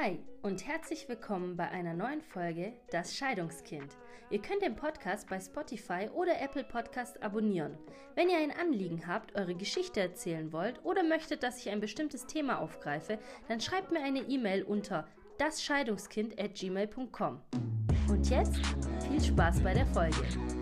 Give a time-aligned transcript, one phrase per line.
[0.00, 3.94] Hi und herzlich willkommen bei einer neuen Folge Das Scheidungskind.
[4.30, 7.76] Ihr könnt den Podcast bei Spotify oder Apple Podcast abonnieren.
[8.14, 12.26] Wenn ihr ein Anliegen habt, eure Geschichte erzählen wollt oder möchtet, dass ich ein bestimmtes
[12.26, 13.18] Thema aufgreife,
[13.48, 17.42] dann schreibt mir eine E-Mail unter dasscheidungskind@gmail.com.
[18.08, 18.56] Und jetzt
[19.06, 20.61] viel Spaß bei der Folge.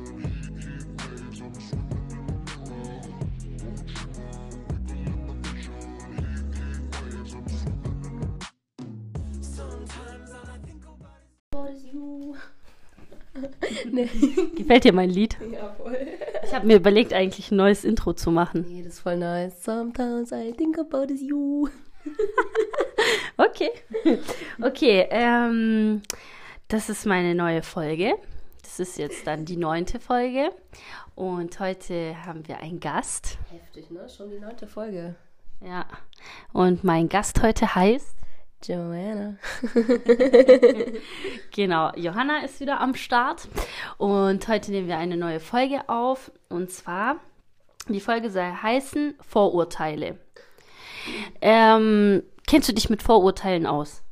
[13.93, 14.09] Nee.
[14.57, 15.37] Gefällt dir mein Lied?
[15.53, 15.97] Ja, voll.
[16.45, 18.67] Ich habe mir überlegt, eigentlich ein neues Intro zu machen.
[18.69, 19.63] Nee, das ist voll nice.
[19.63, 21.69] Sometimes I think about is you.
[23.37, 23.71] Okay.
[24.63, 26.03] Okay, ähm,
[26.69, 28.15] das ist meine neue Folge.
[28.63, 30.51] Das ist jetzt dann die neunte Folge.
[31.15, 33.39] Und heute haben wir einen Gast.
[33.51, 34.09] Heftig, ne?
[34.09, 35.17] Schon die neunte Folge.
[35.61, 35.87] Ja.
[36.53, 38.20] Und mein Gast heute heißt.
[38.63, 39.37] Joanna.
[41.53, 43.49] Genau, Johanna ist wieder am Start.
[43.99, 46.31] Und heute nehmen wir eine neue Folge auf.
[46.49, 47.17] Und zwar,
[47.89, 50.19] die Folge soll heißen Vorurteile.
[51.41, 54.03] Ähm, kennst du dich mit Vorurteilen aus?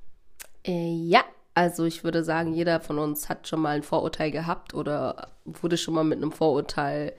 [0.66, 1.22] Äh, ja,
[1.54, 5.76] also ich würde sagen, jeder von uns hat schon mal ein Vorurteil gehabt oder wurde
[5.76, 7.12] schon mal mit einem Vorurteil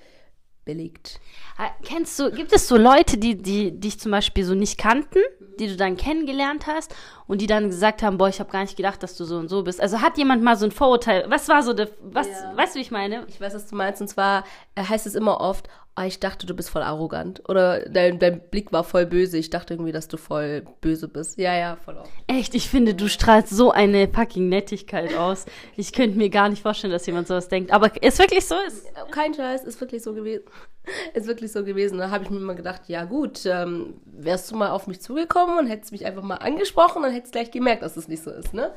[0.73, 1.19] belegt.
[1.57, 5.19] Ha- Kennst du, gibt es so Leute, die, die dich zum Beispiel so nicht kannten,
[5.59, 6.93] die du dann kennengelernt hast
[7.27, 9.49] und die dann gesagt haben, boah, ich habe gar nicht gedacht, dass du so und
[9.49, 9.81] so bist.
[9.81, 12.55] Also hat jemand mal so ein Vorurteil, was war so der, was, Ja.
[12.55, 13.25] weißt du, wie ich meine?
[13.27, 14.01] Ich weiß, was du meinst.
[14.01, 14.43] Und zwar
[14.75, 15.67] äh, heißt es immer oft,
[15.99, 17.41] oh, ich dachte, du bist voll arrogant.
[17.49, 19.37] Oder dein, dein Blick war voll böse.
[19.37, 21.37] Ich dachte irgendwie, dass du voll böse bist.
[21.37, 22.09] Ja, ja, voll oft.
[22.27, 25.45] Echt, ich finde, du strahlst so eine fucking Nettigkeit aus.
[25.75, 27.71] Ich könnte mir gar nicht vorstellen, dass jemand sowas denkt.
[27.71, 28.55] Aber ist wirklich so?
[28.67, 30.43] Ist, Kein Scheiß, ist wirklich so gewesen.
[31.13, 31.99] Ist wirklich so gewesen.
[31.99, 35.59] Da habe ich mir mal gedacht, ja gut, ähm, wärst du mal auf mich zugekommen
[35.59, 38.31] und hättest mich einfach mal angesprochen, dann hättest du gleich gemerkt, dass es nicht so
[38.31, 38.71] ist, ne?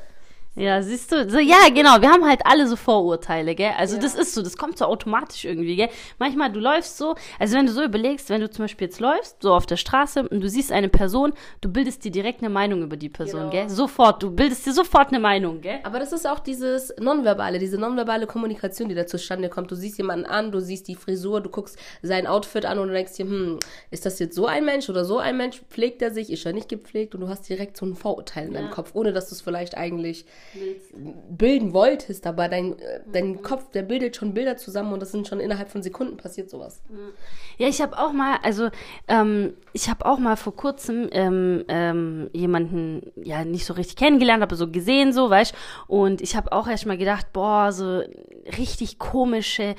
[0.55, 3.71] Ja, siehst du, so, ja, genau, wir haben halt alle so Vorurteile, gell?
[3.77, 4.01] Also Ja.
[4.01, 5.89] das ist so, das kommt so automatisch irgendwie, gell?
[6.19, 9.41] Manchmal, du läufst so, also wenn du so überlegst, wenn du zum Beispiel jetzt läufst,
[9.41, 12.83] so auf der Straße und du siehst eine Person, du bildest dir direkt eine Meinung
[12.83, 13.51] über die Person, Genau.
[13.51, 13.69] gell?
[13.69, 15.79] Sofort, du bildest dir sofort eine Meinung, gell?
[15.83, 19.71] Aber das ist auch dieses Nonverbale, diese nonverbale Kommunikation, die da zustande kommt.
[19.71, 22.93] Du siehst jemanden an, du siehst die Frisur, du guckst sein Outfit an und du
[22.93, 25.61] denkst dir, hm, ist das jetzt so ein Mensch oder so ein Mensch?
[25.69, 26.31] Pflegt er sich?
[26.31, 27.15] Ist er nicht gepflegt?
[27.15, 28.71] Und du hast direkt so ein Vorurteil in deinem Ja.
[28.71, 30.25] Kopf, ohne dass du es vielleicht eigentlich
[31.29, 35.27] bilden wolltest, aber dein, äh, dein Kopf, der bildet schon Bilder zusammen und das sind
[35.27, 36.81] schon innerhalb von Sekunden passiert sowas.
[37.57, 38.69] Ja, ich habe auch mal, also
[39.07, 44.43] ähm, ich habe auch mal vor kurzem ähm, ähm, jemanden ja nicht so richtig kennengelernt,
[44.43, 45.53] aber so gesehen, so, weißt
[45.87, 48.01] Und ich habe auch erst mal gedacht, boah, so
[48.57, 49.75] richtig komische,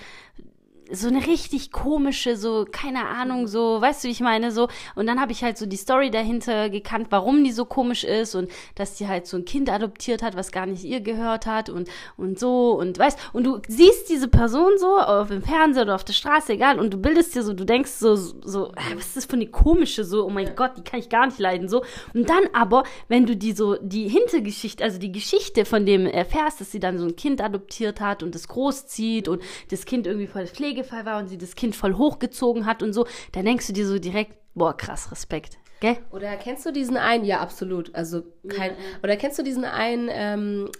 [0.90, 4.68] so eine richtig komische, so, keine Ahnung, so, weißt du, wie ich meine, so.
[4.94, 8.34] Und dann habe ich halt so die Story dahinter gekannt, warum die so komisch ist
[8.34, 11.70] und dass die halt so ein Kind adoptiert hat, was gar nicht ihr gehört hat
[11.70, 15.94] und, und so und weißt, und du siehst diese Person so auf dem Fernseher oder
[15.94, 19.16] auf der Straße, egal, und du bildest dir so, du denkst so, so, was ist
[19.16, 21.82] das für eine komische, so, oh mein Gott, die kann ich gar nicht leiden, so.
[22.12, 26.60] Und dann aber, wenn du die so, die Hintergeschichte, also die Geschichte von dem erfährst,
[26.60, 30.26] dass sie dann so ein Kind adoptiert hat und das großzieht und das Kind irgendwie
[30.26, 33.72] voll Pflegefall war und sie das Kind voll hochgezogen hat und so, dann denkst du
[33.72, 35.96] dir so direkt, boah, krass, Respekt, gell?
[36.10, 37.24] Oder kennst du diesen einen?
[37.24, 37.94] Ja, absolut.
[37.94, 38.72] Also kein.
[39.02, 40.70] Oder kennst du diesen einen ähm,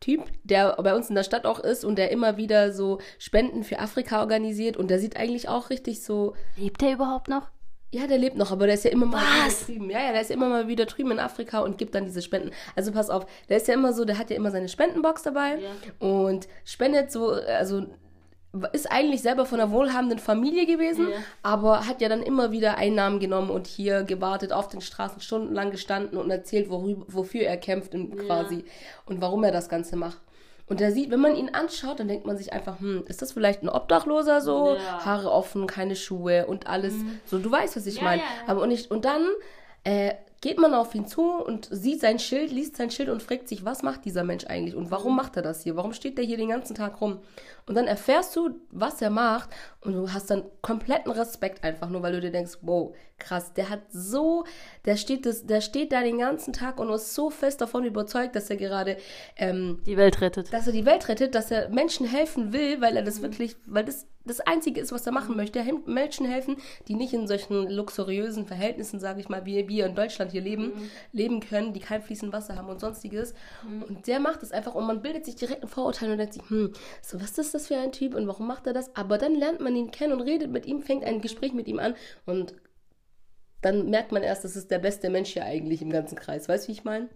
[0.00, 3.62] Typ, der bei uns in der Stadt auch ist und der immer wieder so Spenden
[3.62, 6.34] für Afrika organisiert und der sieht eigentlich auch richtig so.
[6.56, 7.48] Lebt der überhaupt noch?
[7.92, 9.68] Ja, der lebt noch, aber der ist ja immer mal Was?
[9.68, 9.90] wieder drüben.
[9.90, 12.50] Ja, ja, der ist immer mal wieder drüben in Afrika und gibt dann diese Spenden.
[12.74, 15.58] Also pass auf, der ist ja immer so, der hat ja immer seine Spendenbox dabei
[16.00, 17.86] und spendet so, also
[18.72, 21.16] ist eigentlich selber von einer wohlhabenden Familie gewesen, Ja.
[21.42, 25.70] aber hat ja dann immer wieder Einnahmen genommen und hier gewartet, auf den Straßen stundenlang
[25.70, 28.64] gestanden und erzählt, worüber, wofür er kämpft und quasi
[29.06, 30.18] und warum er das Ganze macht.
[30.68, 33.30] Und der sieht, wenn man ihn anschaut, dann denkt man sich einfach, hm, ist das
[33.32, 34.74] vielleicht ein Obdachloser so?
[34.74, 35.04] Ja.
[35.04, 36.94] Haare offen, keine Schuhe und alles.
[37.24, 38.22] So, du weißt, was ich meine.
[38.48, 39.22] Aber und, nicht, und dann
[39.84, 43.48] äh, geht man auf ihn zu und sieht sein Schild, liest sein Schild und fragt
[43.48, 45.16] sich, was macht dieser Mensch eigentlich und warum Mhm.
[45.16, 45.76] macht er das hier?
[45.76, 47.20] Warum steht der hier den ganzen Tag rum?
[47.66, 49.48] Und dann erfährst du, was er macht
[49.80, 53.70] und du hast dann kompletten Respekt einfach nur, weil du dir denkst, wow, krass, der
[53.70, 54.44] hat so,
[54.84, 58.36] der steht, das, der steht da den ganzen Tag und ist so fest davon überzeugt,
[58.36, 58.98] dass er gerade
[59.36, 60.52] ähm, Die Welt rettet.
[60.52, 63.84] dass er die Welt rettet, dass er Menschen helfen will, weil er das wirklich, weil
[63.84, 65.58] das das Einzige ist, was er machen möchte.
[65.58, 66.56] Er hem- Menschen helfen,
[66.88, 70.72] die nicht in solchen luxuriösen Verhältnissen, sage ich mal, wie wir in Deutschland hier leben,
[71.12, 73.34] leben können, die kein fließend Wasser haben und sonstiges.
[73.88, 76.42] Und der macht es einfach und man bildet sich direkt ein Vorurteil und denkt sich,
[76.50, 78.94] hm, so was ist das für ein Typ und warum macht er das?
[78.96, 81.78] Aber dann lernt man ihn kennen und redet mit ihm, fängt ein Gespräch mit ihm
[81.78, 81.94] an
[82.24, 82.54] und
[83.62, 86.48] dann merkt man erst, das ist der beste Mensch hier eigentlich im ganzen Kreis.
[86.48, 87.08] Weißt du, wie ich meine?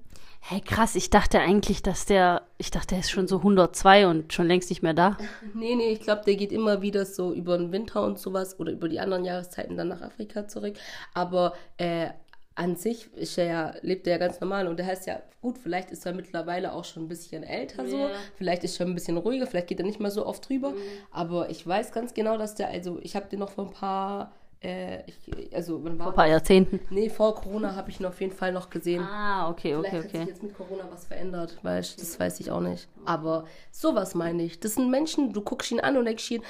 [0.43, 4.33] Hey, krass, ich dachte eigentlich, dass der, ich dachte, der ist schon so 102 und
[4.33, 5.19] schon längst nicht mehr da.
[5.55, 8.73] Nee, nee, ich glaube, der geht immer wieder so über den Winter und sowas oder
[8.73, 10.77] über die anderen Jahreszeiten dann nach Afrika zurück.
[11.13, 12.07] Aber äh,
[12.55, 15.57] an sich ist er ja, lebt er ja ganz normal und der heißt ja, gut,
[15.59, 19.17] vielleicht ist er mittlerweile auch schon ein bisschen älter so, vielleicht ist er ein bisschen
[19.17, 20.77] ruhiger, vielleicht geht er nicht mehr so oft drüber, Mhm.
[21.11, 24.33] aber ich weiß ganz genau, dass der, also ich habe den noch vor ein paar,
[24.63, 26.81] äh, ich, also wann war Vor ein paar Jahrzehnten.
[26.91, 29.03] Nee, vor Corona habe ich ihn auf jeden Fall noch gesehen.
[29.03, 30.29] Ah, okay, Vielleicht okay, hat sich okay.
[30.29, 32.87] jetzt mit Corona was verändert, weil ich, das weiß ich auch nicht.
[33.07, 34.61] Aber sowas meine ich.
[34.61, 36.43] Das sind Menschen, du guckst ihn an und denkst ihn,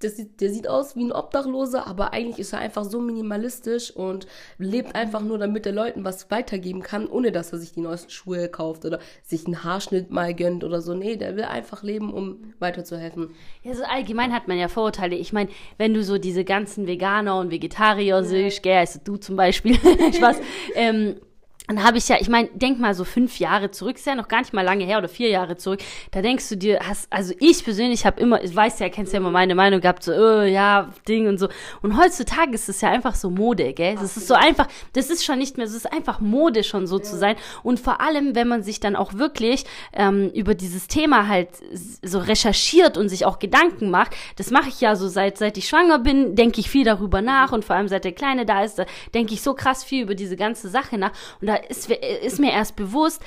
[0.00, 3.90] das sieht, der sieht aus wie ein Obdachloser, aber eigentlich ist er einfach so minimalistisch
[3.90, 4.28] und
[4.58, 8.10] lebt einfach nur, damit er Leuten was weitergeben kann, ohne dass er sich die neuesten
[8.10, 10.94] Schuhe kauft oder sich einen Haarschnitt mal gönnt oder so.
[10.94, 13.30] Nee, der will einfach leben, um weiterzuhelfen.
[13.64, 15.16] Ja, so allgemein hat man ja Vorurteile.
[15.16, 19.34] Ich meine, wenn du so diese ganzen Veganer und Vegetarier siehst, gell, also du zum
[19.34, 19.74] Beispiel,
[20.14, 20.40] Spaß,
[20.76, 21.16] ähm,
[21.68, 24.28] dann habe ich ja, ich meine, denk mal so fünf Jahre zurück, ist ja noch
[24.28, 25.80] gar nicht mal lange her oder vier Jahre zurück,
[26.10, 29.18] da denkst du dir, hast, also ich persönlich habe immer, ich weiß ja, kennst ja
[29.18, 31.48] immer meine Meinung gehabt, so, äh, ja, Ding und so.
[31.82, 33.96] Und heutzutage ist es ja einfach so Mode, gell?
[33.96, 36.98] Das ist so einfach, das ist schon nicht mehr, es ist einfach Mode schon so
[36.98, 37.36] zu sein.
[37.62, 41.50] Und vor allem, wenn man sich dann auch wirklich ähm, über dieses Thema halt
[42.02, 45.68] so recherchiert und sich auch Gedanken macht, das mache ich ja so seit, seit ich
[45.68, 48.78] schwanger bin, denke ich viel darüber nach und vor allem seit der Kleine da ist,
[48.78, 51.12] da denke ich so krass viel über diese ganze Sache nach.
[51.40, 53.22] Und da ist, ist mir erst bewusst,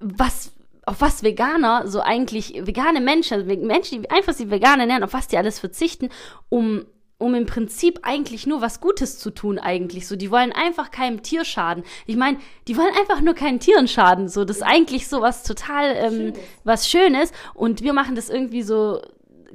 [0.00, 0.52] was
[0.86, 5.14] auf was Veganer so eigentlich, vegane Menschen, also Menschen, die einfach sich vegan ernähren, auf
[5.14, 6.10] was die alles verzichten,
[6.48, 6.86] um
[7.18, 10.06] um im Prinzip eigentlich nur was Gutes zu tun eigentlich.
[10.06, 11.82] So die wollen einfach keinem Tier schaden.
[12.04, 12.38] Ich meine
[12.68, 14.28] die wollen einfach nur keinen Tieren schaden.
[14.28, 16.32] So das ist eigentlich so was total ähm,
[16.64, 17.32] was Schönes.
[17.54, 19.00] Und wir machen das irgendwie so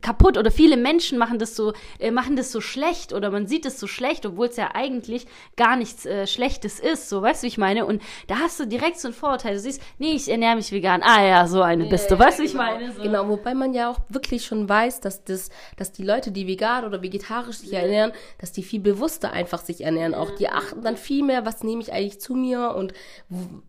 [0.01, 3.65] kaputt oder viele Menschen machen das so äh, machen das so schlecht oder man sieht
[3.65, 7.45] es so schlecht, obwohl es ja eigentlich gar nichts äh, Schlechtes ist, so weißt du,
[7.45, 7.85] wie ich meine?
[7.85, 9.53] Und da hast du direkt so ein Vorurteil.
[9.53, 11.01] Du siehst, nee, ich ernähre mich vegan.
[11.03, 12.63] Ah ja, so eine bist du, weißt du, wie ich genau.
[12.63, 12.93] meine?
[12.93, 13.01] So.
[13.01, 16.85] Genau, wobei man ja auch wirklich schon weiß, dass das, dass die Leute, die vegan
[16.85, 20.13] oder vegetarisch sich ernähren, dass die viel bewusster einfach sich ernähren.
[20.13, 22.93] Auch die achten dann viel mehr, was nehme ich eigentlich zu mir und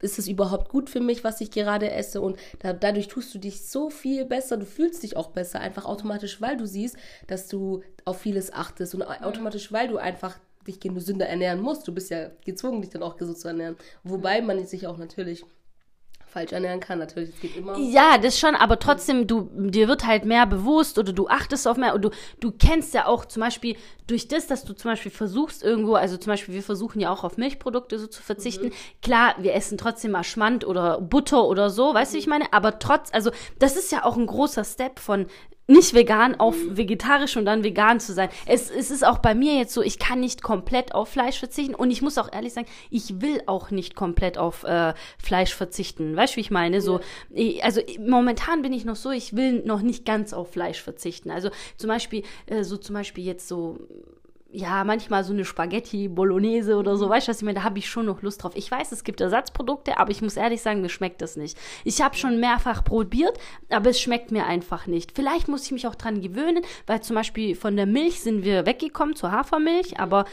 [0.00, 3.38] ist es überhaupt gut für mich, was ich gerade esse und da, dadurch tust du
[3.38, 6.96] dich so viel besser, du fühlst dich auch besser, einfach automatisch, weil du siehst,
[7.26, 10.36] dass du auf vieles achtest und au- automatisch, weil du einfach
[10.66, 11.86] dich gesünder ernähren musst.
[11.88, 13.76] Du bist ja gezwungen, dich dann auch gesund zu ernähren.
[14.04, 15.44] Wobei man sich auch natürlich
[16.32, 16.98] falsch ernähren kann.
[16.98, 17.76] Natürlich, es geht immer.
[17.78, 21.76] Ja, das schon, aber trotzdem, du, dir wird halt mehr bewusst oder du achtest auf
[21.76, 22.10] mehr und du,
[22.40, 23.76] du kennst ja auch zum Beispiel
[24.06, 27.22] durch das, dass du zum Beispiel versuchst irgendwo, also zum Beispiel wir versuchen ja auch
[27.22, 28.70] auf Milchprodukte so zu verzichten.
[29.02, 32.50] Klar, wir essen trotzdem mal Schmand oder Butter oder so, weißt du, wie ich meine?
[32.52, 35.26] Aber trotz, also das ist ja auch ein großer Step von
[35.72, 38.28] nicht vegan auf vegetarisch und dann vegan zu sein.
[38.46, 41.74] Es, es ist auch bei mir jetzt so, ich kann nicht komplett auf Fleisch verzichten
[41.74, 46.16] und ich muss auch ehrlich sagen, ich will auch nicht komplett auf äh, Fleisch verzichten.
[46.16, 46.80] Weißt du, wie ich meine?
[46.80, 50.80] So, ich, also momentan bin ich noch so, ich will noch nicht ganz auf Fleisch
[50.80, 51.30] verzichten.
[51.30, 53.78] Also zum Beispiel, äh, so zum Beispiel jetzt so
[54.54, 57.78] ja, manchmal so eine Spaghetti Bolognese oder so, weißt du, was ich meine, da habe
[57.78, 58.52] ich schon noch Lust drauf.
[58.54, 61.56] Ich weiß, es gibt Ersatzprodukte, aber ich muss ehrlich sagen, mir schmeckt das nicht.
[61.84, 63.38] Ich habe schon mehrfach probiert,
[63.70, 65.12] aber es schmeckt mir einfach nicht.
[65.12, 68.66] Vielleicht muss ich mich auch dran gewöhnen, weil zum Beispiel von der Milch sind wir
[68.66, 70.26] weggekommen zur Hafermilch, aber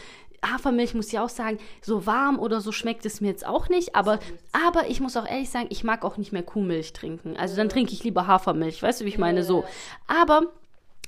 [0.46, 3.96] Hafermilch muss ich auch sagen, so warm oder so schmeckt es mir jetzt auch nicht,
[3.96, 4.20] aber,
[4.52, 7.38] aber ich muss auch ehrlich sagen, ich mag auch nicht mehr Kuhmilch trinken.
[7.38, 9.64] Also dann trinke ich lieber Hafermilch, weißt du, wie ich meine, so.
[10.08, 10.44] Aber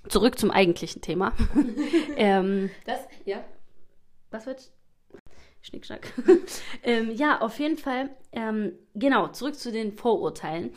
[0.08, 1.34] zurück zum eigentlichen Thema.
[2.18, 3.44] ähm, Das, ja.
[4.30, 4.72] was wird?
[5.62, 6.12] Schnickschnack.
[6.84, 8.10] ähm, ja, auf jeden Fall.
[8.32, 10.72] Ähm, genau, zurück zu den Vorurteilen.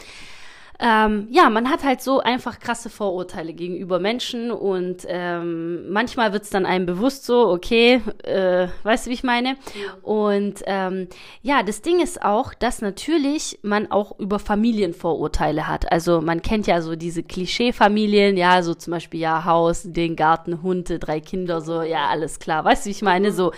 [0.81, 6.51] Ähm, ja, man hat halt so einfach krasse Vorurteile gegenüber Menschen und ähm, manchmal wird's
[6.51, 9.57] dann einem bewusst so, okay, äh, weißt du, wie ich meine?
[10.03, 11.09] Und ähm,
[11.43, 15.91] ja, das Ding ist auch, dass natürlich man auch über Familien Vorurteile hat.
[15.93, 20.63] Also man kennt ja so diese Klischee-Familien, ja, so zum Beispiel ja Haus, den Garten,
[20.63, 23.31] Hunde, drei Kinder, so, ja, alles klar, weißt du, wie ich meine?
[23.31, 23.53] So.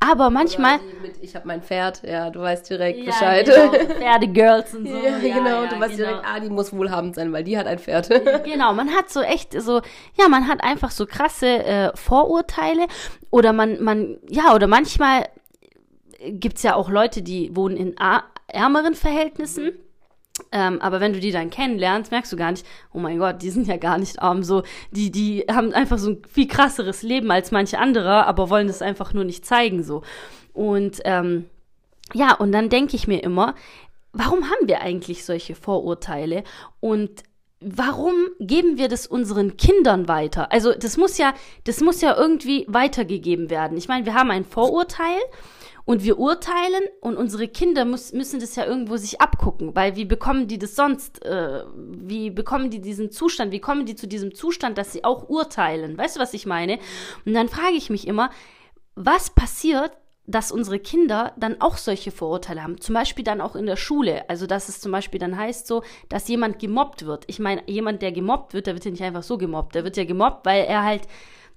[0.00, 0.78] Aber manchmal.
[1.02, 3.46] Mit, ich habe mein Pferd, ja, du weißt direkt Ja, Bescheid.
[3.46, 4.94] Genau, Pferdegirls und so.
[4.94, 6.08] Ja, genau, du weißt genau.
[6.08, 8.10] direkt, ah, die muss wohlhabend sein, weil die hat ein Pferd.
[8.44, 9.80] Genau, man hat so echt so,
[10.18, 12.86] ja, man hat einfach so krasse äh, Vorurteile
[13.30, 15.24] oder man, man, ja, oder manchmal
[16.24, 17.94] gibt's ja auch Leute, die wohnen in
[18.48, 19.72] ärmeren Verhältnissen.
[20.50, 23.50] Ähm, aber wenn du die dann kennenlernst, merkst du gar nicht, oh mein Gott, die
[23.50, 24.42] sind ja gar nicht arm.
[24.42, 28.66] So, die, die haben einfach so ein viel krasseres Leben als manche andere, aber wollen
[28.66, 29.82] das einfach nur nicht zeigen.
[29.82, 30.02] so.
[30.52, 31.46] Und ähm,
[32.14, 33.54] ja, und dann denke ich mir immer,
[34.12, 36.44] warum haben wir eigentlich solche Vorurteile?
[36.80, 37.22] Und
[37.60, 40.52] warum geben wir das unseren Kindern weiter?
[40.52, 43.76] Also das muss ja, das muss ja irgendwie weitergegeben werden.
[43.76, 45.20] Ich meine, wir haben ein Vorurteil
[45.84, 50.04] und wir urteilen und unsere Kinder muss, müssen das ja irgendwo sich abgucken, weil wie
[50.04, 54.34] bekommen die das sonst, äh, wie bekommen die diesen Zustand, wie kommen die zu diesem
[54.34, 55.98] Zustand, dass sie auch urteilen?
[55.98, 56.78] Weißt du, was ich meine?
[57.24, 58.30] Und dann frage ich mich immer,
[58.94, 59.92] was passiert,
[60.26, 62.80] dass unsere Kinder dann auch solche Vorurteile haben.
[62.80, 64.28] Zum Beispiel dann auch in der Schule.
[64.28, 67.24] Also, dass es zum Beispiel dann heißt so, dass jemand gemobbt wird.
[67.26, 69.74] Ich meine, jemand, der gemobbt wird, der wird ja nicht einfach so gemobbt.
[69.74, 71.08] Der wird ja gemobbt, weil er halt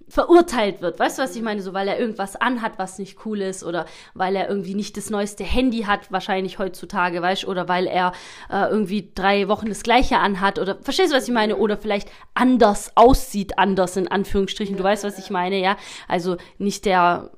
[0.07, 1.00] verurteilt wird.
[1.00, 1.62] Weißt du, was ich meine?
[1.62, 5.10] So, weil er irgendwas anhat, was nicht cool ist oder weil er irgendwie nicht das
[5.10, 8.13] neueste Handy hat, wahrscheinlich heutzutage, weißt du, oder weil er
[8.51, 11.57] äh, irgendwie drei Wochen das gleiche anhat oder, verstehst du, was ich meine?
[11.57, 14.77] Oder vielleicht anders aussieht, anders in Anführungsstrichen.
[14.77, 15.77] Du weißt, was ich meine, ja?
[16.07, 17.31] Also nicht der,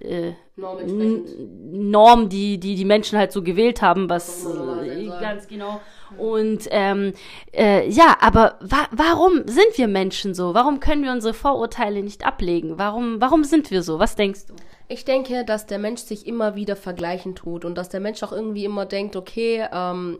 [0.00, 5.80] äh, Norm, die, die die Menschen halt so gewählt haben, was äh, ganz genau.
[6.16, 7.12] Und ähm,
[7.52, 10.54] äh, ja, aber wa warum sind wir Menschen so?
[10.54, 12.78] Warum können wir unsere Vorurteile nicht ablegen?
[12.78, 13.98] Warum, warum sind wir so?
[13.98, 14.54] Was denkst du?
[14.88, 18.32] Ich denke, dass der Mensch sich immer wieder vergleichen tut und dass der Mensch auch
[18.32, 20.18] irgendwie immer denkt, okay, ähm,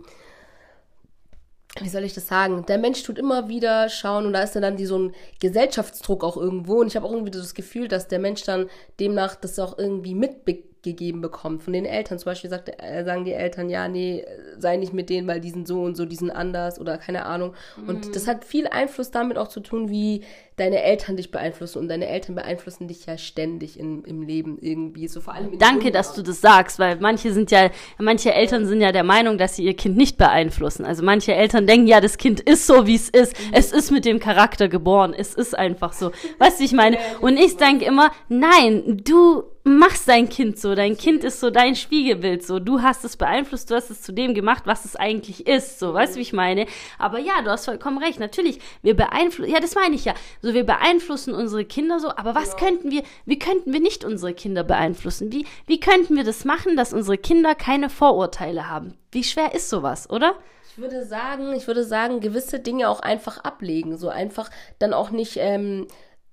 [1.81, 2.65] wie soll ich das sagen?
[2.67, 6.37] Der Mensch tut immer wieder schauen und da ist dann die, so ein Gesellschaftsdruck auch
[6.37, 8.69] irgendwo und ich habe auch irgendwie das Gefühl, dass der Mensch dann
[9.01, 11.63] demnach das auch irgendwie mitbekommt gegeben bekommt.
[11.63, 14.25] Von den Eltern zum Beispiel sagt, äh, sagen die Eltern, ja, nee,
[14.59, 17.27] sei nicht mit denen, weil die sind so und so, die sind anders oder keine
[17.27, 17.55] Ahnung.
[17.77, 17.89] Mhm.
[17.89, 20.23] Und das hat viel Einfluss damit auch zu tun, wie
[20.57, 21.79] deine Eltern dich beeinflussen.
[21.79, 25.09] Und deine Eltern beeinflussen dich ja ständig in, im Leben irgendwie.
[25.09, 28.81] So vor allem Danke, dass du das sagst, weil manche sind ja, manche Eltern sind
[28.81, 30.85] ja der Meinung, dass sie ihr Kind nicht beeinflussen.
[30.85, 33.39] Also manche Eltern denken, ja, das Kind ist so, wie es ist.
[33.39, 33.53] Mhm.
[33.53, 35.15] Es ist mit dem Charakter geboren.
[35.17, 36.13] Es ist einfach so.
[36.39, 36.99] Weißt du, ich meine?
[37.21, 40.75] Und ich denke immer, nein, du machst dein Kind so.
[40.75, 42.59] Dein Kind ist so dein Spiegelbild so.
[42.59, 45.79] Du hast es beeinflusst, du hast es zu dem gemacht, was es eigentlich ist.
[45.79, 46.67] So, weißt du, wie ich meine?
[46.99, 48.21] Aber ja, du hast vollkommen recht.
[48.21, 50.15] Natürlich, wir beeinflussen, ja, das meine ich ja.
[50.43, 52.59] So, wir beeinflussen unsere Kinder so, aber was ja.
[52.59, 55.33] könnten wir, wie könnten wir nicht unsere Kinder beeinflussen?
[55.33, 58.95] Wie, wie könnten wir das machen, dass unsere Kinder keine Vorurteile haben?
[59.13, 60.35] Wie schwer ist sowas, oder?
[60.71, 63.97] Ich würde sagen, ich würde sagen, gewisse Dinge auch einfach ablegen.
[63.97, 65.89] So einfach dann auch nicht, ähm,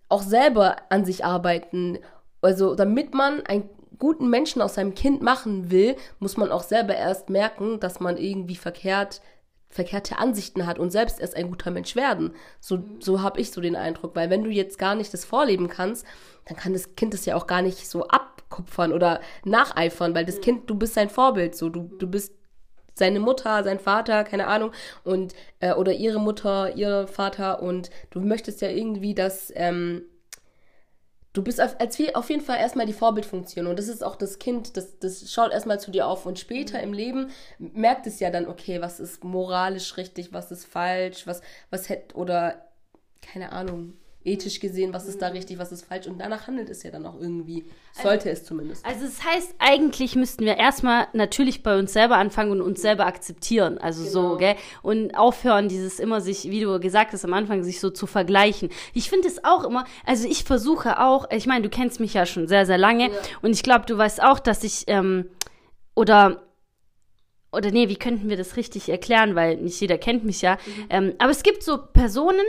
[0.08, 2.00] auch selber an sich arbeiten
[2.46, 6.96] also damit man einen guten Menschen aus seinem Kind machen will, muss man auch selber
[6.96, 9.22] erst merken, dass man irgendwie verkehrt
[9.76, 12.32] verkehrte Ansichten hat und selbst erst ein guter Mensch werden.
[12.62, 15.68] So, so habe ich so den Eindruck, weil wenn du jetzt gar nicht das vorleben
[15.68, 16.06] kannst,
[16.46, 20.40] dann kann das Kind das ja auch gar nicht so abkupfern oder nacheifern, weil das
[20.40, 21.68] Kind, du bist sein Vorbild, so.
[21.68, 22.34] Du, du bist
[22.94, 24.72] seine Mutter, sein Vater, keine Ahnung,
[25.04, 30.04] und äh, oder ihre Mutter, ihr Vater und du möchtest ja irgendwie, dass ähm,
[31.36, 34.40] du bist auf, als, auf jeden Fall erstmal die Vorbildfunktion und das ist auch das
[34.40, 38.30] Kind, das, das schaut erstmal zu dir auf und später im Leben merkt es ja
[38.30, 42.66] dann, okay, was ist moralisch richtig, was ist falsch, was, was hätte, oder
[43.22, 43.94] keine Ahnung,
[44.26, 46.08] ethisch gesehen, was ist da richtig, was ist falsch.
[46.08, 47.66] Und danach handelt es ja dann auch irgendwie.
[47.94, 48.86] Sollte also, es zumindest.
[48.86, 52.82] Also es das heißt, eigentlich müssten wir erstmal natürlich bei uns selber anfangen und uns
[52.82, 53.78] selber akzeptieren.
[53.78, 54.32] Also genau.
[54.32, 54.56] so, gell?
[54.82, 58.70] Und aufhören, dieses immer sich, wie du gesagt hast am Anfang, sich so zu vergleichen.
[58.94, 62.26] Ich finde es auch immer, also ich versuche auch, ich meine, du kennst mich ja
[62.26, 63.16] schon sehr, sehr lange ja.
[63.44, 65.30] und ich glaube, du weißt auch, dass ich, ähm,
[65.94, 66.42] oder
[67.52, 70.56] oder nee, wie könnten wir das richtig erklären, weil nicht jeder kennt mich ja.
[70.56, 70.86] Mhm.
[70.90, 72.44] Ähm, aber es gibt so Personen,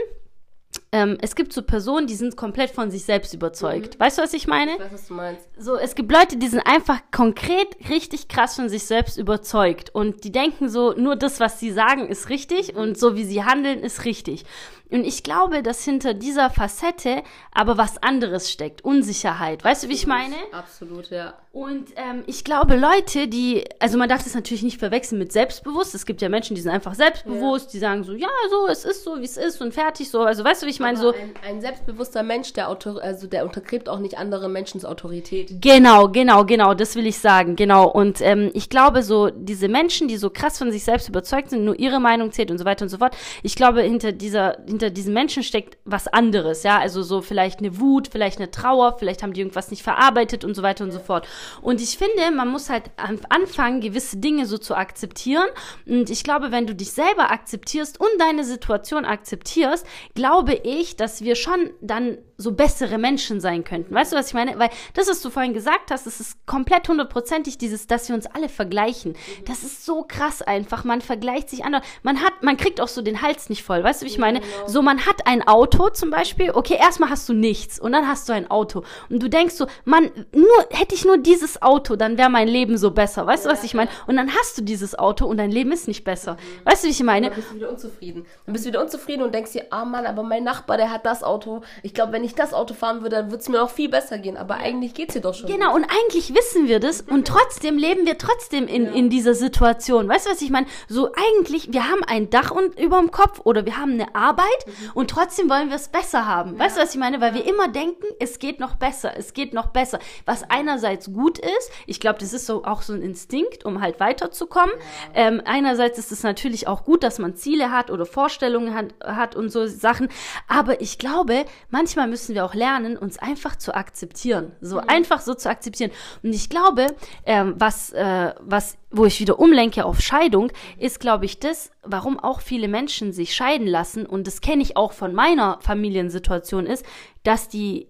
[0.91, 3.95] ähm, es gibt so Personen, die sind komplett von sich selbst überzeugt.
[3.95, 3.99] Mhm.
[3.99, 4.73] Weißt du, was ich meine?
[4.73, 5.49] Ich weiß, was du meinst.
[5.57, 9.93] So, es gibt Leute, die sind einfach konkret richtig krass von sich selbst überzeugt.
[9.93, 12.79] Und die denken so, nur das, was sie sagen, ist richtig mhm.
[12.79, 14.45] und so wie sie handeln, ist richtig.
[14.89, 18.85] Und ich glaube, dass hinter dieser Facette aber was anderes steckt.
[18.85, 19.63] Unsicherheit.
[19.63, 20.35] Weißt du, wie ich meine?
[20.51, 21.33] Absolut, ja.
[21.51, 25.95] Und ähm, ich glaube, Leute, die, also man darf das natürlich nicht verwechseln mit selbstbewusst.
[25.95, 27.71] Es gibt ja Menschen, die sind einfach selbstbewusst, ja.
[27.71, 30.21] die sagen so, ja, so, es ist so, wie es ist und fertig so.
[30.21, 30.97] Also weißt du, wie ich meine?
[30.97, 35.61] So ein, ein, selbstbewusster Mensch, der Autor, also der untergräbt auch nicht andere Menschens Autorität.
[35.61, 37.89] Genau, genau, genau, das will ich sagen, genau.
[37.89, 41.65] Und ähm, ich glaube, so diese Menschen, die so krass von sich selbst überzeugt sind,
[41.65, 43.15] nur ihre Meinung zählt und so weiter und so fort.
[43.43, 46.79] Ich glaube, hinter dieser, hinter diesen Menschen steckt was anderes, ja.
[46.79, 50.55] Also so vielleicht eine Wut, vielleicht eine Trauer, vielleicht haben die irgendwas nicht verarbeitet und
[50.55, 51.27] so weiter und so fort.
[51.61, 55.47] Und ich finde, man muss halt anfangen, gewisse Dinge so zu akzeptieren.
[55.85, 61.21] Und ich glaube, wenn du dich selber akzeptierst und deine Situation akzeptierst, glaube ich, dass
[61.21, 63.93] wir schon dann so bessere Menschen sein könnten.
[63.93, 64.59] Weißt du, was ich meine?
[64.59, 68.27] Weil das, was du vorhin gesagt hast, das ist komplett hundertprozentig dieses, dass wir uns
[68.27, 69.15] alle vergleichen.
[69.45, 70.83] Das ist so krass einfach.
[70.83, 71.83] Man vergleicht sich anderen.
[72.03, 73.83] Man hat, man kriegt auch so den Hals nicht voll.
[73.83, 74.41] Weißt du, wie ich meine?
[74.41, 74.67] Genau.
[74.67, 76.51] So, man hat ein Auto zum Beispiel.
[76.51, 78.83] Okay, erstmal hast du nichts und dann hast du ein Auto.
[79.09, 82.77] Und du denkst so, man, nur, hätte ich nur dieses Auto, dann wäre mein Leben
[82.77, 83.25] so besser.
[83.25, 83.89] Weißt du, was ich meine?
[84.05, 86.37] Und dann hast du dieses Auto und dein Leben ist nicht besser.
[86.65, 87.27] Weißt du, wie ich meine?
[87.29, 88.25] Dann bist du wieder unzufrieden.
[88.45, 90.91] Dann bist du wieder unzufrieden und denkst dir, ah oh Mann, aber mein Nachbar, der
[90.91, 91.61] hat das Auto.
[91.81, 93.89] Ich glaube, wenn ich ich das Auto fahren würde, dann würde es mir auch viel
[93.89, 94.37] besser gehen.
[94.37, 95.49] Aber eigentlich geht es dir doch schon.
[95.49, 100.07] Genau, und eigentlich wissen wir das und trotzdem leben wir trotzdem in, in dieser Situation.
[100.07, 100.67] Weißt du, was ich meine?
[100.87, 104.47] So eigentlich, wir haben ein Dach und, über dem Kopf oder wir haben eine Arbeit
[104.93, 106.57] und trotzdem wollen wir es besser haben.
[106.59, 107.21] Weißt du, was ich meine?
[107.21, 109.99] Weil wir immer denken, es geht noch besser, es geht noch besser.
[110.25, 113.99] Was einerseits gut ist, ich glaube, das ist so auch so ein Instinkt, um halt
[113.99, 114.73] weiterzukommen.
[115.13, 119.35] Ähm, einerseits ist es natürlich auch gut, dass man Ziele hat oder Vorstellungen hat, hat
[119.35, 120.09] und so Sachen.
[120.47, 124.51] Aber ich glaube, manchmal müssen wir auch lernen, uns einfach zu akzeptieren.
[124.61, 125.91] So einfach so zu akzeptieren.
[126.23, 126.87] Und ich glaube,
[127.25, 132.19] ähm, was, äh, was, wo ich wieder umlenke auf Scheidung, ist, glaube ich, das, warum
[132.19, 134.05] auch viele Menschen sich scheiden lassen.
[134.05, 136.85] Und das kenne ich auch von meiner Familiensituation ist,
[137.23, 137.87] dass die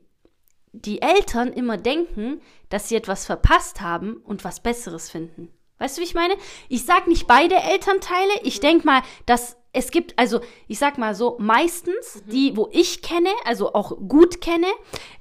[0.74, 5.50] die Eltern immer denken, dass sie etwas verpasst haben und was Besseres finden.
[5.79, 6.36] Weißt du, wie ich meine?
[6.69, 8.31] Ich sag nicht beide Elternteile.
[8.43, 13.03] Ich denk mal, dass es gibt, also ich sag mal so, meistens die, wo ich
[13.03, 14.67] kenne, also auch gut kenne,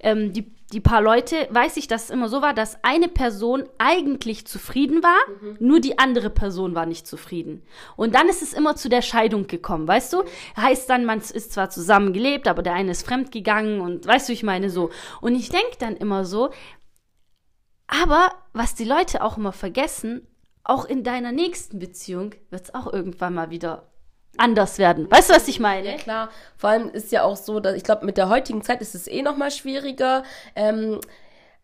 [0.01, 3.65] ähm, die, die paar Leute, weiß ich, dass es immer so war, dass eine Person
[3.77, 5.19] eigentlich zufrieden war,
[5.61, 7.63] nur die andere Person war nicht zufrieden.
[7.97, 10.25] Und dann ist es immer zu der Scheidung gekommen, weißt du?
[10.57, 14.33] Heißt dann, man ist zwar zusammen gelebt, aber der eine ist fremdgegangen und weißt du,
[14.33, 14.91] ich meine so.
[15.21, 16.51] Und ich denk dann immer so,
[17.87, 20.27] aber was die Leute auch immer vergessen,
[20.65, 23.93] auch in deiner nächsten Beziehung wird es auch irgendwann mal wieder
[24.39, 25.11] anders werden.
[25.11, 25.89] Weißt du, was ich meine?
[25.91, 26.29] Ja, klar.
[26.57, 29.07] Vor allem ist ja auch so, dass ich glaube, mit der heutigen Zeit ist es
[29.09, 30.23] eh noch mal schwieriger.
[30.55, 31.01] Ähm,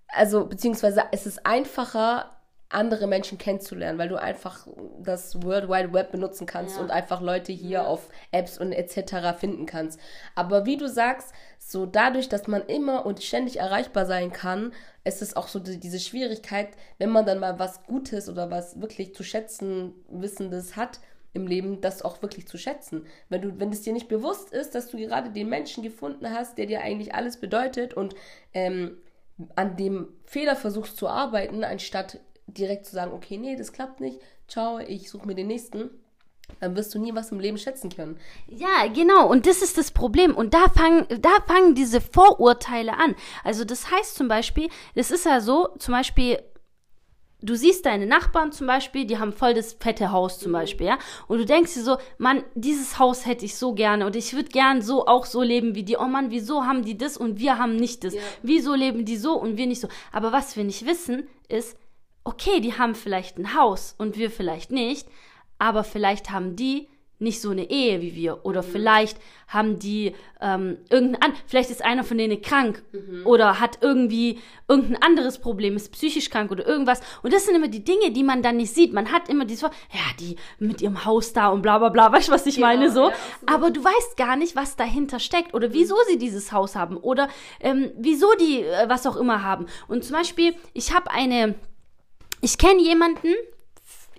[0.09, 2.31] also, beziehungsweise es ist einfacher,
[2.69, 4.67] andere Menschen kennenzulernen, weil du einfach
[5.02, 6.83] das World Wide Web benutzen kannst Ja.
[6.83, 9.38] und einfach Leute hier auf Apps und etc.
[9.38, 10.00] finden kannst.
[10.35, 14.73] Aber wie du sagst, so dadurch, dass man immer und ständig erreichbar sein kann,
[15.05, 18.81] ist es auch so die, diese Schwierigkeit, wenn man dann mal was Gutes oder was
[18.81, 21.00] wirklich zu schätzen Wissendes hat
[21.35, 23.07] im Leben, das auch wirklich zu schätzen.
[23.29, 26.59] Wenn du, wenn es dir nicht bewusst ist, dass du gerade den Menschen gefunden hast,
[26.59, 28.15] der dir eigentlich alles bedeutet und
[28.53, 28.99] ähm,
[29.57, 34.21] an dem Fehler versuchst zu arbeiten, anstatt direkt zu sagen, okay, nee, das klappt nicht,
[34.47, 35.91] ciao, ich suche mir den nächsten,
[36.61, 38.19] dann wirst du nie was im Leben schätzen können.
[38.47, 39.29] Ja, genau.
[39.29, 40.35] Und das ist das Problem.
[40.37, 43.14] Und da fangen, da fangen diese Vorurteile an.
[43.42, 46.42] Also das heißt zum Beispiel, das ist ja so, zum Beispiel,
[47.42, 50.98] du siehst deine Nachbarn zum Beispiel, die haben voll das fette Haus zum Beispiel, ja.
[51.26, 54.48] Und du denkst dir so, Mann, dieses Haus hätte ich so gerne und ich würde
[54.48, 55.96] gern so auch so leben wie die.
[55.96, 58.14] Oh Mann, wieso haben die das und wir haben nicht das?
[58.14, 58.20] Ja.
[58.42, 59.88] Wieso leben die so und wir nicht so?
[60.12, 61.76] Aber was wir nicht wissen, ist,
[62.24, 65.09] okay, die haben vielleicht ein Haus und wir vielleicht nicht,
[65.59, 66.88] aber vielleicht haben die
[67.22, 68.44] nicht so eine Ehe wie wir.
[68.44, 69.16] Oder vielleicht
[69.48, 72.82] haben die ähm, irgendein an vielleicht ist einer von denen krank
[73.24, 77.00] oder hat irgendwie irgendein anderes Problem ist psychisch krank oder irgendwas.
[77.22, 78.92] Und das sind immer die Dinge die man dann nicht sieht.
[78.92, 79.70] Man hat immer dieses ja
[80.18, 82.12] die mit ihrem Haus da und bla bla bla.
[82.12, 83.11] Weißt du was ich meine so?
[83.11, 86.96] ja, aber du weißt gar nicht was dahinter steckt oder wieso sie dieses Haus haben
[86.96, 87.28] oder
[87.61, 89.66] ähm, wieso die äh, was auch immer haben.
[89.88, 91.54] Und zum Beispiel ich habe eine
[92.44, 93.28] ich kenne jemanden,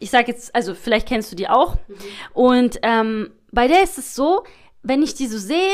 [0.03, 1.77] ich sage jetzt, also vielleicht kennst du die auch.
[2.33, 4.43] Und ähm, bei der ist es so,
[4.81, 5.71] wenn ich die so sehe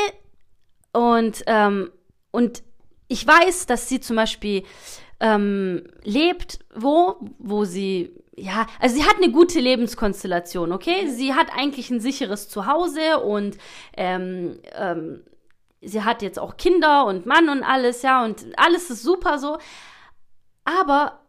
[0.94, 1.92] und, ähm,
[2.32, 2.62] und
[3.08, 4.64] ich weiß, dass sie zum Beispiel
[5.20, 11.08] ähm, lebt, wo, wo sie, ja, also sie hat eine gute Lebenskonstellation, okay?
[11.08, 13.58] Sie hat eigentlich ein sicheres Zuhause und
[13.98, 15.24] ähm, ähm,
[15.82, 19.58] sie hat jetzt auch Kinder und Mann und alles, ja, und alles ist super so.
[20.66, 21.22] Aber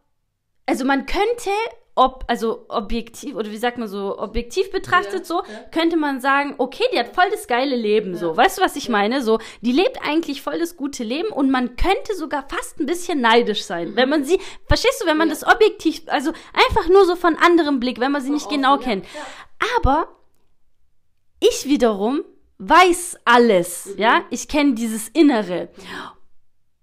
[0.66, 1.50] also man könnte,
[1.94, 5.42] ob, also objektiv, oder wie sagt man so, objektiv betrachtet Ja, so, ja.
[5.70, 8.36] könnte man sagen, okay, die hat voll das geile Leben, so.
[8.36, 9.22] Weißt du, was ich meine?
[9.22, 13.20] So, die lebt eigentlich voll das gute Leben und man könnte sogar fast ein bisschen
[13.20, 17.16] neidisch sein, wenn man sie, verstehst du, wenn man das objektiv, also einfach nur so
[17.16, 19.04] von anderem Blick, wenn man sie nicht außen, genau kennt.
[19.78, 20.08] Aber
[21.40, 22.24] ich wiederum
[22.58, 24.22] weiß alles, ja?
[24.30, 25.70] Ich kenne dieses Innere.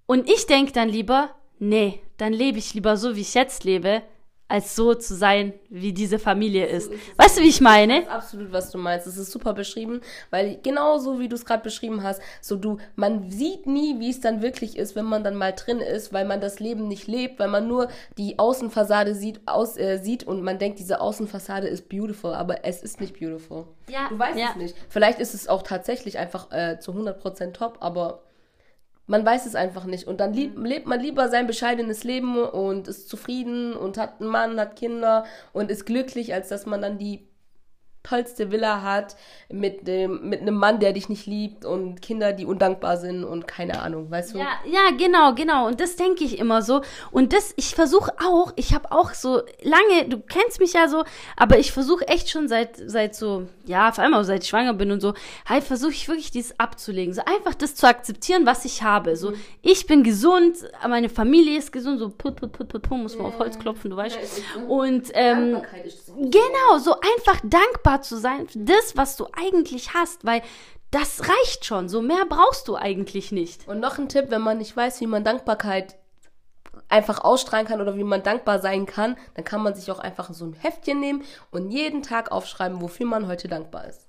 [0.07, 4.01] Und ich denke dann lieber, nee, dann lebe ich lieber so, wie ich jetzt lebe,
[4.47, 6.91] als so zu sein, wie diese Familie ist.
[7.17, 8.09] Weißt du, wie ich meine?
[8.09, 9.07] absolut, was du meinst.
[9.07, 12.77] Es ist super beschrieben, weil genau so wie du es gerade beschrieben hast, so du,
[12.95, 16.25] man sieht nie, wie es dann wirklich ist, wenn man dann mal drin ist, weil
[16.25, 20.41] man das Leben nicht lebt, weil man nur die Außenfassade sieht, aus, äh, sieht und
[20.41, 23.65] man denkt, diese Außenfassade ist beautiful, aber es ist nicht beautiful.
[23.89, 24.49] Ja, Du weißt ja.
[24.51, 24.75] es nicht.
[24.89, 28.21] Vielleicht ist es auch tatsächlich einfach äh, zu 100% top, aber
[29.07, 30.07] man weiß es einfach nicht.
[30.07, 34.29] Und dann lieb, lebt man lieber sein bescheidenes Leben und ist zufrieden und hat einen
[34.29, 37.27] Mann, hat Kinder und ist glücklich, als dass man dann die
[38.07, 39.15] tollste Villa hat,
[39.49, 43.47] mit dem, mit einem Mann, der dich nicht liebt und Kinder, die undankbar sind und
[43.47, 44.39] keine Ahnung, weißt du?
[44.39, 45.67] Ja, ja, genau, genau.
[45.67, 46.81] Und das denke ich immer so.
[47.11, 51.05] Und das, ich versuche auch, ich habe auch so lange, du kennst mich ja so,
[51.37, 54.73] aber ich versuche echt schon seit, seit so, ja, vor allem auch seit ich schwanger
[54.73, 55.13] bin und so,
[55.45, 57.13] halt versuche ich wirklich dieses abzulegen.
[57.13, 59.15] So einfach das zu akzeptieren, was ich habe.
[59.15, 59.41] So, mhm.
[59.61, 63.27] ich bin gesund, meine Familie ist gesund, so put, put, put, put, put muss man
[63.27, 64.17] auf Holz klopfen, du weißt.
[64.17, 65.61] Ja, und ähm,
[66.17, 70.41] genau, so einfach dankbar zu sein für das, was du eigentlich hast, weil
[70.91, 71.89] das reicht schon.
[71.89, 73.67] So mehr brauchst du eigentlich nicht.
[73.67, 75.95] Und noch ein Tipp, wenn man nicht weiß, wie man Dankbarkeit
[76.89, 80.31] einfach ausstrahlen kann oder wie man dankbar sein kann, dann kann man sich auch einfach
[80.33, 84.07] so ein Heftchen nehmen und jeden Tag aufschreiben, wofür man heute dankbar ist.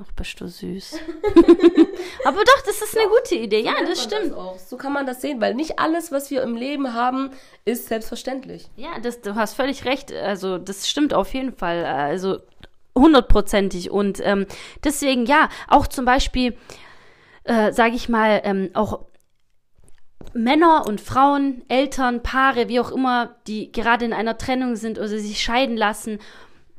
[0.00, 0.94] Ach, bist du süß.
[2.24, 3.60] Aber doch, das ist eine gute Idee.
[3.60, 4.32] Ja, das stimmt.
[4.32, 7.30] Das so kann man das sehen, weil nicht alles, was wir im Leben haben,
[7.64, 8.70] ist selbstverständlich.
[8.76, 10.12] Ja, das, du hast völlig recht.
[10.12, 11.84] Also, das stimmt auf jeden Fall.
[11.84, 12.38] Also,
[12.96, 13.90] hundertprozentig.
[13.90, 14.46] Und ähm,
[14.84, 16.56] deswegen, ja, auch zum Beispiel,
[17.44, 19.06] äh, sage ich mal, ähm, auch
[20.34, 25.08] Männer und Frauen, Eltern, Paare, wie auch immer, die gerade in einer Trennung sind oder
[25.08, 26.18] sich scheiden lassen.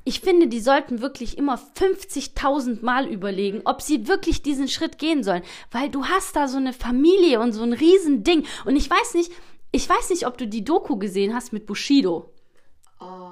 [0.04, 5.24] Ich finde, die sollten wirklich immer 50.000 Mal überlegen, ob sie wirklich diesen Schritt gehen
[5.24, 5.43] sollen.
[5.69, 8.45] Weil du hast da so eine Familie und so ein Riesending.
[8.65, 9.32] Und ich weiß nicht,
[9.71, 12.34] ich weiß nicht, ob du die Doku gesehen hast mit Bushido.
[13.00, 13.31] Um,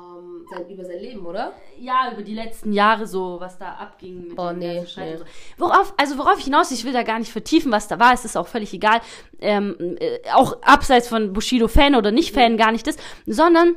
[0.50, 1.54] sein, über sein Leben, oder?
[1.80, 4.30] Ja, über die letzten Jahre so, was da abging.
[4.30, 5.18] Mit oh, nee, nee.
[5.18, 5.24] So.
[5.58, 8.26] Worauf, also worauf ich hinaus, ich will da gar nicht vertiefen, was da war, es
[8.26, 9.02] ist auch völlig egal.
[9.40, 13.76] Ähm, äh, auch abseits von Bushido-Fan oder nicht-Fan, gar nicht das, sondern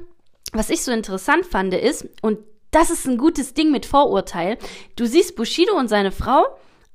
[0.52, 2.38] was ich so interessant fand, ist, und
[2.70, 4.58] das ist ein gutes Ding mit Vorurteil,
[4.96, 6.44] du siehst Bushido und seine Frau,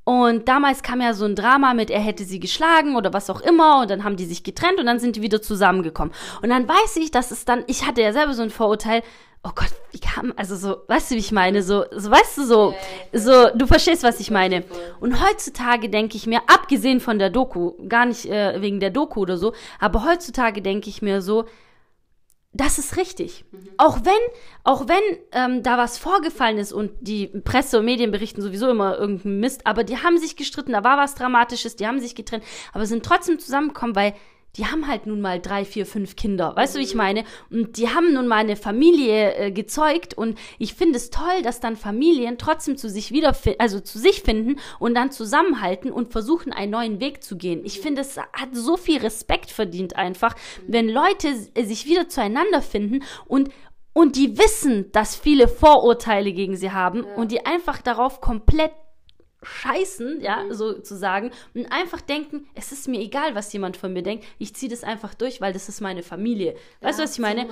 [0.08, 3.42] und damals kam ja so ein Drama mit, er hätte sie geschlagen oder was auch
[3.42, 3.82] immer.
[3.82, 6.14] Und dann haben die sich getrennt und dann sind die wieder zusammengekommen.
[6.42, 9.04] Und dann weiß ich, dass es dann, ich hatte ja selber so ein Vorurteil,
[9.48, 11.64] oh Gott, wie kam, also so, weißt du, wie ich meine?
[11.64, 12.74] So, so weißt du, so,
[13.14, 14.64] so, du verstehst, was ich meine.
[15.00, 19.22] Und heutzutage denke ich mir, abgesehen von der Doku, gar nicht äh, wegen der Doku
[19.22, 21.46] oder so, aber heutzutage denke ich mir so,
[22.54, 23.46] das ist richtig.
[23.52, 23.70] Mhm.
[23.78, 24.14] Auch wenn,
[24.64, 28.98] auch wenn ähm, da was vorgefallen ist und die Presse und Medien berichten sowieso immer
[28.98, 32.44] irgendeinen Mist, aber die haben sich gestritten, da war was Dramatisches, die haben sich getrennt,
[32.74, 34.14] aber sind trotzdem zusammengekommen, weil
[34.58, 36.56] die haben halt nun mal drei, vier, fünf Kinder.
[36.56, 37.24] Weißt du, wie ich meine?
[37.50, 41.60] Und die haben nun mal eine Familie äh, gezeugt und ich finde es toll, dass
[41.60, 46.52] dann Familien trotzdem zu sich wieder, also zu sich finden und dann zusammenhalten und versuchen,
[46.52, 47.62] einen neuen Weg zu gehen.
[47.66, 50.36] Ich finde, es hat so viel Respekt verdient einfach,
[50.68, 53.50] wenn Leute sich wieder zueinander finden und
[53.94, 57.16] und die wissen, dass viele Vorurteile gegen sie haben ja.
[57.16, 58.72] und die einfach darauf komplett
[59.44, 60.54] scheißen, ja, mhm.
[60.54, 64.70] sozusagen, und einfach denken, es ist mir egal, was jemand von mir denkt, ich ziehe
[64.70, 66.56] das einfach durch, weil das ist meine Familie.
[66.82, 67.48] Weißt ja, du, was ich meine?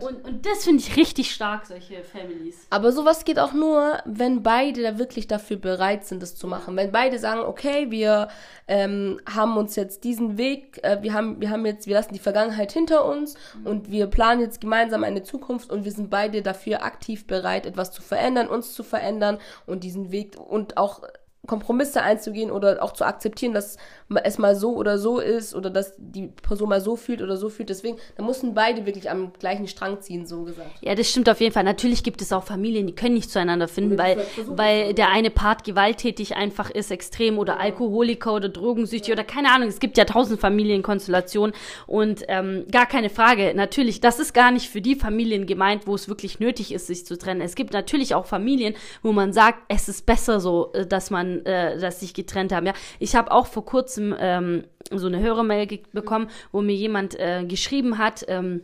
[0.00, 2.66] Und, und das finde ich richtig stark, solche Families.
[2.70, 6.74] Aber sowas geht auch nur, wenn beide da wirklich dafür bereit sind, das zu machen.
[6.76, 8.28] Wenn beide sagen, okay, wir
[8.66, 12.20] ähm, haben uns jetzt diesen Weg, äh, wir haben, wir haben jetzt, wir lassen die
[12.20, 13.66] Vergangenheit hinter uns mhm.
[13.66, 17.92] und wir planen jetzt gemeinsam eine Zukunft und wir sind beide dafür aktiv bereit, etwas
[17.92, 21.02] zu verändern, uns zu verändern und diesen Weg und auch
[21.46, 23.76] Kompromisse einzugehen oder auch zu akzeptieren, dass
[24.22, 27.48] es mal so oder so ist oder dass die Person mal so fühlt oder so
[27.48, 27.68] fühlt.
[27.68, 30.70] Deswegen, da mussten beide wirklich am gleichen Strang ziehen, so gesagt.
[30.80, 31.64] Ja, das stimmt auf jeden Fall.
[31.64, 35.64] Natürlich gibt es auch Familien, die können nicht zueinander finden, weil, weil der eine Part
[35.64, 37.60] gewalttätig einfach ist, extrem oder ja.
[37.60, 39.14] Alkoholiker oder drogensüchtig ja.
[39.14, 39.68] oder keine Ahnung.
[39.68, 41.54] Es gibt ja tausend Familienkonstellationen
[41.86, 43.52] und ähm, gar keine Frage.
[43.54, 47.04] Natürlich, das ist gar nicht für die Familien gemeint, wo es wirklich nötig ist, sich
[47.06, 47.40] zu trennen.
[47.40, 51.35] Es gibt natürlich auch Familien, wo man sagt, es ist besser so, äh, dass man
[51.44, 52.66] äh, dass sich getrennt haben.
[52.66, 57.44] Ja, ich habe auch vor kurzem ähm, so eine Hörermail bekommen, wo mir jemand äh,
[57.44, 58.24] geschrieben hat.
[58.28, 58.62] Ähm,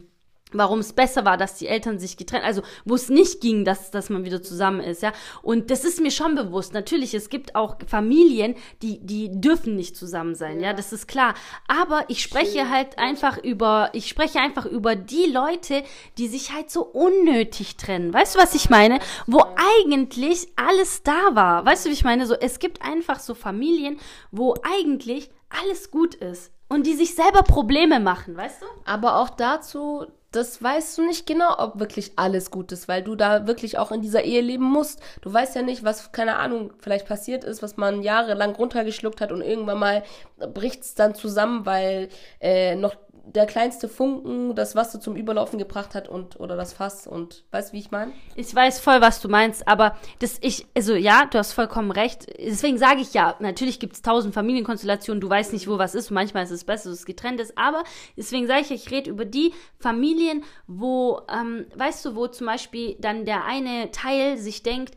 [0.53, 3.91] warum es besser war, dass die Eltern sich getrennt, also wo es nicht ging, dass,
[3.91, 5.13] dass man wieder zusammen ist, ja.
[5.43, 6.75] Und das ist mir schon bewusst.
[6.75, 11.09] Natürlich, es gibt auch Familien, die, die dürfen nicht zusammen sein, ja, ja das ist
[11.09, 11.35] klar.
[11.69, 12.71] Aber ich spreche Schön.
[12.71, 15.83] halt einfach über, ich spreche einfach über die Leute,
[16.19, 18.13] die sich halt so unnötig trennen.
[18.13, 18.99] Weißt du, was ich meine?
[19.27, 19.45] Wo
[19.81, 21.65] eigentlich alles da war.
[21.65, 22.27] Weißt du, wie ich meine?
[22.27, 23.99] So, es gibt einfach so Familien,
[24.31, 28.67] wo eigentlich alles gut ist und die sich selber Probleme machen, weißt du?
[28.85, 33.15] Aber auch dazu, das weißt du nicht genau, ob wirklich alles gut ist, weil du
[33.15, 35.01] da wirklich auch in dieser Ehe leben musst.
[35.21, 39.31] Du weißt ja nicht, was, keine Ahnung, vielleicht passiert ist, was man jahrelang runtergeschluckt hat
[39.31, 40.03] und irgendwann mal
[40.55, 42.09] bricht es dann zusammen, weil
[42.41, 47.07] äh, noch der kleinste Funken das Wasser zum Überlaufen gebracht hat und oder das Fass
[47.07, 48.13] und weißt wie ich meine?
[48.35, 52.27] Ich weiß voll, was du meinst, aber das ich also ja, du hast vollkommen recht.
[52.39, 56.11] Deswegen sage ich ja, natürlich gibt es tausend Familienkonstellationen, du weißt nicht, wo was ist,
[56.11, 57.85] manchmal ist es besser, dass es getrennt ist, aber
[58.17, 62.97] deswegen sage ich, ich rede über die Familien, wo ähm, weißt du, wo zum Beispiel
[62.99, 64.97] dann der eine Teil sich denkt,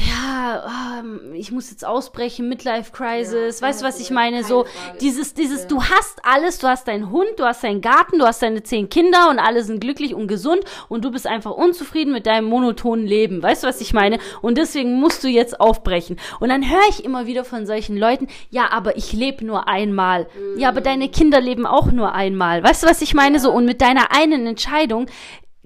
[0.00, 4.14] ja, ähm, ich muss jetzt ausbrechen, Midlife Crisis, Ja, weißt du, ja, was ich ja,
[4.14, 4.44] meine?
[4.44, 4.98] So, Frage.
[4.98, 5.68] dieses, dieses, Ja.
[5.68, 8.88] du hast alles, du hast deinen Hund, du hast deinen Garten, du hast deine zehn
[8.88, 13.06] Kinder und alle sind glücklich und gesund und du bist einfach unzufrieden mit deinem monotonen
[13.06, 14.18] Leben, weißt du, was ich meine?
[14.40, 16.18] Und deswegen musst du jetzt aufbrechen.
[16.40, 20.28] Und dann höre ich immer wieder von solchen Leuten, ja, aber ich lebe nur einmal.
[20.56, 22.62] Ja, aber deine Kinder leben auch nur einmal.
[22.62, 23.38] Weißt du, was ich meine?
[23.40, 25.06] So, und mit deiner einen Entscheidung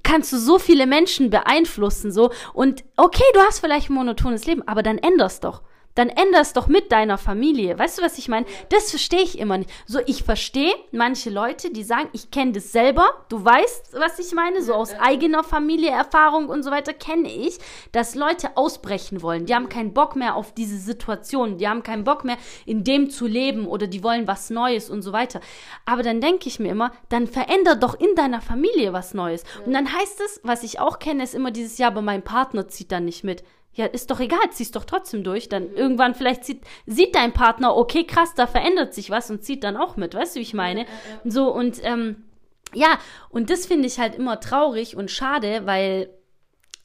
[0.05, 2.31] kannst du so viele Menschen beeinflussen, so.
[2.53, 5.63] Und okay, du hast vielleicht ein monotones Leben, aber dann änder's doch.
[5.95, 7.79] Dann änder's doch mit deiner Familie.
[7.79, 8.47] Weißt du, was ich meine?
[8.69, 9.71] Das verstehe ich immer nicht.
[9.87, 13.25] So, ich verstehe manche Leute, die sagen, ich kenne das selber.
[13.29, 14.63] Du weißt, was ich meine?
[14.63, 17.59] So aus eigener Familie, Erfahrung und so weiter kenne ich,
[17.93, 19.47] dass Leute ausbrechen wollen.
[19.47, 21.59] Die haben keinen Bock mehr auf diese Situation.
[21.59, 25.03] Die haben keinen Bock mehr, in dem zu leben oder die wollen was Neues und
[25.03, 25.41] so weiter.
[25.85, 29.45] Aber dann denke ich mir immer, dann veränder doch in deiner Familie was Neues.
[29.65, 32.69] Und dann heißt es, was ich auch kenne, ist immer dieses Jahr, aber mein Partner
[32.69, 33.45] zieht dann nicht mit.
[33.75, 35.49] Ja, ist doch egal, zieh's doch trotzdem durch.
[35.49, 39.65] Dann irgendwann vielleicht sieht, sieht dein Partner, okay, krass, da verändert sich was und zieht
[39.65, 40.15] dann auch mit.
[40.15, 40.87] Weißt du, wie ich meine?
[41.25, 42.25] So, und ähm,
[42.73, 42.99] ja,
[43.31, 46.09] und das finde ich halt immer traurig und schade, weil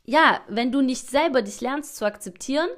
[0.05, 2.69] ja, wenn du nicht selber dich lernst zu akzeptieren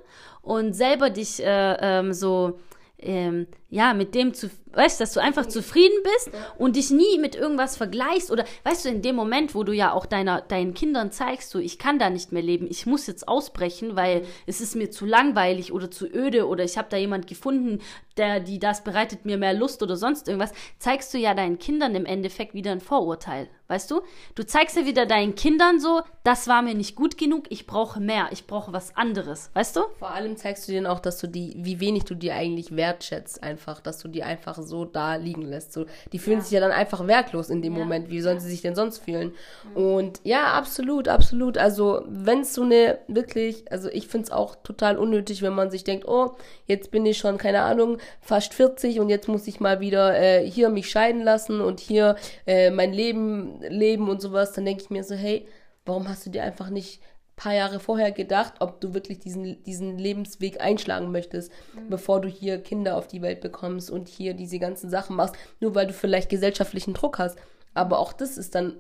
[0.42, 2.60] und selber dich äh, ähm, so
[2.98, 7.36] ähm, ja mit dem zu weißt, dass du einfach zufrieden bist und dich nie mit
[7.36, 11.12] irgendwas vergleichst oder weißt du in dem Moment, wo du ja auch deiner deinen Kindern
[11.12, 14.76] zeigst, so ich kann da nicht mehr leben, ich muss jetzt ausbrechen, weil es ist
[14.76, 17.80] mir zu langweilig oder zu öde oder ich habe da jemand gefunden,
[18.18, 21.96] der die das bereitet mir mehr Lust oder sonst irgendwas, zeigst du ja deinen Kindern
[21.96, 24.02] im Endeffekt wieder ein Vorurteil, weißt du?
[24.36, 28.00] Du zeigst ja wieder deinen Kindern so, das war mir nicht gut genug, ich brauche
[28.00, 29.82] mehr, ich brauche was anderes, weißt du?
[29.98, 33.42] Vor allem zeigst du denen auch, dass du die, wie wenig du die eigentlich wertschätzt,
[33.44, 35.74] einfach, dass du die einfach so da liegen lässt.
[35.74, 37.80] So, die fühlen sich ja dann einfach wertlos in dem Ja.
[37.80, 38.10] Moment.
[38.10, 39.34] Wie sollen sie sich denn sonst fühlen?
[39.76, 41.58] Und ja, absolut, absolut.
[41.58, 45.72] Also, wenn es so eine wirklich, also ich finde es auch total unnötig, wenn man
[45.72, 49.60] sich denkt, oh, jetzt bin ich schon, keine Ahnung, fast 40 und jetzt muss ich
[49.60, 54.54] mal wieder äh, hier mich scheiden lassen und hier äh, mein Leben leben und sowas.
[54.54, 55.48] Dann denke ich mir so, hey,
[55.86, 57.02] warum hast du dir einfach nicht
[57.42, 61.52] paar Jahre vorher gedacht, ob du wirklich diesen, diesen Lebensweg einschlagen möchtest,
[61.90, 65.74] bevor du hier Kinder auf die Welt bekommst und hier diese ganzen Sachen machst, nur
[65.74, 67.40] weil du vielleicht gesellschaftlichen Druck hast.
[67.74, 68.76] Aber auch das ist dann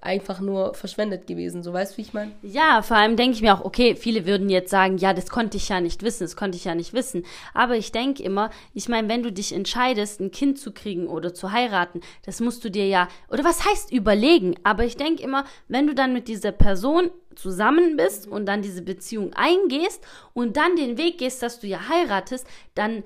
[0.00, 1.62] einfach nur verschwendet gewesen.
[1.62, 2.32] So weißt du, wie ich meine?
[2.42, 5.56] Ja, vor allem denke ich mir auch, okay, viele würden jetzt sagen, ja, das konnte
[5.56, 7.24] ich ja nicht wissen, das konnte ich ja nicht wissen.
[7.54, 11.34] Aber ich denke immer, ich meine, wenn du dich entscheidest, ein Kind zu kriegen oder
[11.34, 14.54] zu heiraten, das musst du dir ja, oder was heißt überlegen?
[14.64, 18.82] Aber ich denke immer, wenn du dann mit dieser Person zusammen bist und dann diese
[18.82, 20.02] Beziehung eingehst
[20.34, 23.02] und dann den Weg gehst, dass du ja heiratest, dann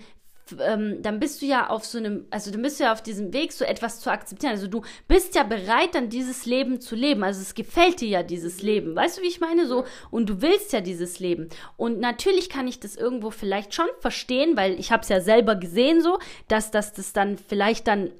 [0.60, 3.32] ähm, dann bist du ja auf so einem, also dann bist du ja auf diesem
[3.32, 4.52] Weg, so etwas zu akzeptieren.
[4.52, 7.24] Also du bist ja bereit, dann dieses Leben zu leben.
[7.24, 8.94] Also es gefällt dir ja dieses Leben.
[8.94, 9.66] Weißt du, wie ich meine?
[9.66, 11.48] So, und du willst ja dieses Leben.
[11.76, 15.56] Und natürlich kann ich das irgendwo vielleicht schon verstehen, weil ich habe es ja selber
[15.56, 18.10] gesehen, so, dass, dass das dann vielleicht dann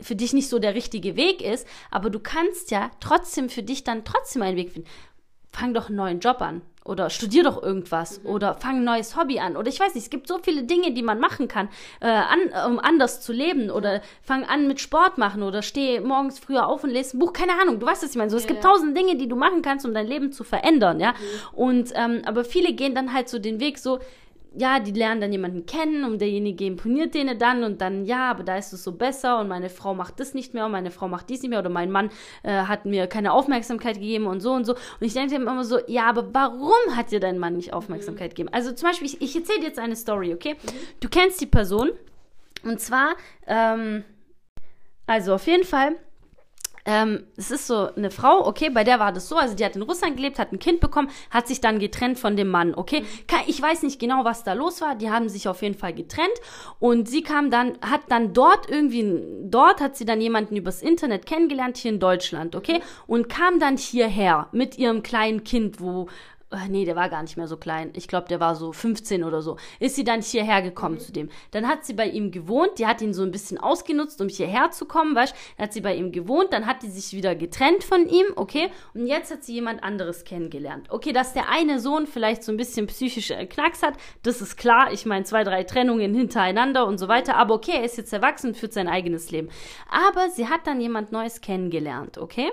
[0.00, 3.84] für dich nicht so der richtige Weg ist, aber du kannst ja trotzdem für dich
[3.84, 4.88] dann trotzdem einen Weg finden.
[5.50, 9.38] Fang doch einen neuen Job an oder studier doch irgendwas oder fang ein neues Hobby
[9.38, 9.56] an.
[9.56, 11.68] Oder ich weiß nicht, es gibt so viele Dinge, die man machen kann,
[12.00, 13.70] äh, an, um anders zu leben.
[13.70, 17.32] Oder fang an mit Sport machen oder steh morgens früher auf und lese ein Buch,
[17.32, 18.30] keine Ahnung, du weißt, was ich meine.
[18.30, 21.14] So, es gibt tausend Dinge, die du machen kannst, um dein Leben zu verändern, ja.
[21.52, 24.00] Und ähm, aber viele gehen dann halt so den Weg so,
[24.54, 28.42] ja, die lernen dann jemanden kennen und derjenige imponiert denen dann und dann, ja, aber
[28.42, 31.08] da ist es so besser und meine Frau macht das nicht mehr und meine Frau
[31.08, 32.10] macht dies nicht mehr oder mein Mann
[32.42, 34.74] äh, hat mir keine Aufmerksamkeit gegeben und so und so.
[34.74, 38.30] Und ich denke mir immer so, ja, aber warum hat dir dein Mann nicht Aufmerksamkeit
[38.30, 38.50] gegeben?
[38.52, 40.56] Also zum Beispiel, ich, ich erzähle dir jetzt eine Story, okay?
[41.00, 41.90] Du kennst die Person
[42.64, 43.14] und zwar,
[43.46, 44.04] ähm,
[45.06, 45.96] also auf jeden Fall
[46.84, 49.76] ähm, es ist so eine Frau, okay, bei der war das so, also die hat
[49.76, 53.04] in Russland gelebt, hat ein Kind bekommen, hat sich dann getrennt von dem Mann, okay.
[53.46, 56.32] Ich weiß nicht genau, was da los war, die haben sich auf jeden Fall getrennt
[56.80, 61.26] und sie kam dann, hat dann dort irgendwie, dort hat sie dann jemanden übers Internet
[61.26, 66.08] kennengelernt, hier in Deutschland, okay, und kam dann hierher mit ihrem kleinen Kind, wo
[66.52, 67.90] äh, nee, der war gar nicht mehr so klein.
[67.94, 69.56] Ich glaube, der war so 15 oder so.
[69.80, 71.30] Ist sie dann hierher gekommen zu dem.
[71.50, 72.78] Dann hat sie bei ihm gewohnt.
[72.78, 75.80] Die hat ihn so ein bisschen ausgenutzt, um hierher zu kommen, weißt Dann hat sie
[75.80, 76.52] bei ihm gewohnt.
[76.52, 78.70] Dann hat die sich wieder getrennt von ihm, okay?
[78.94, 80.90] Und jetzt hat sie jemand anderes kennengelernt.
[80.90, 84.92] Okay, dass der eine Sohn vielleicht so ein bisschen psychische Knacks hat, das ist klar.
[84.92, 87.36] Ich meine, zwei, drei Trennungen hintereinander und so weiter.
[87.36, 89.48] Aber okay, er ist jetzt erwachsen und führt sein eigenes Leben.
[89.90, 92.50] Aber sie hat dann jemand Neues kennengelernt, okay?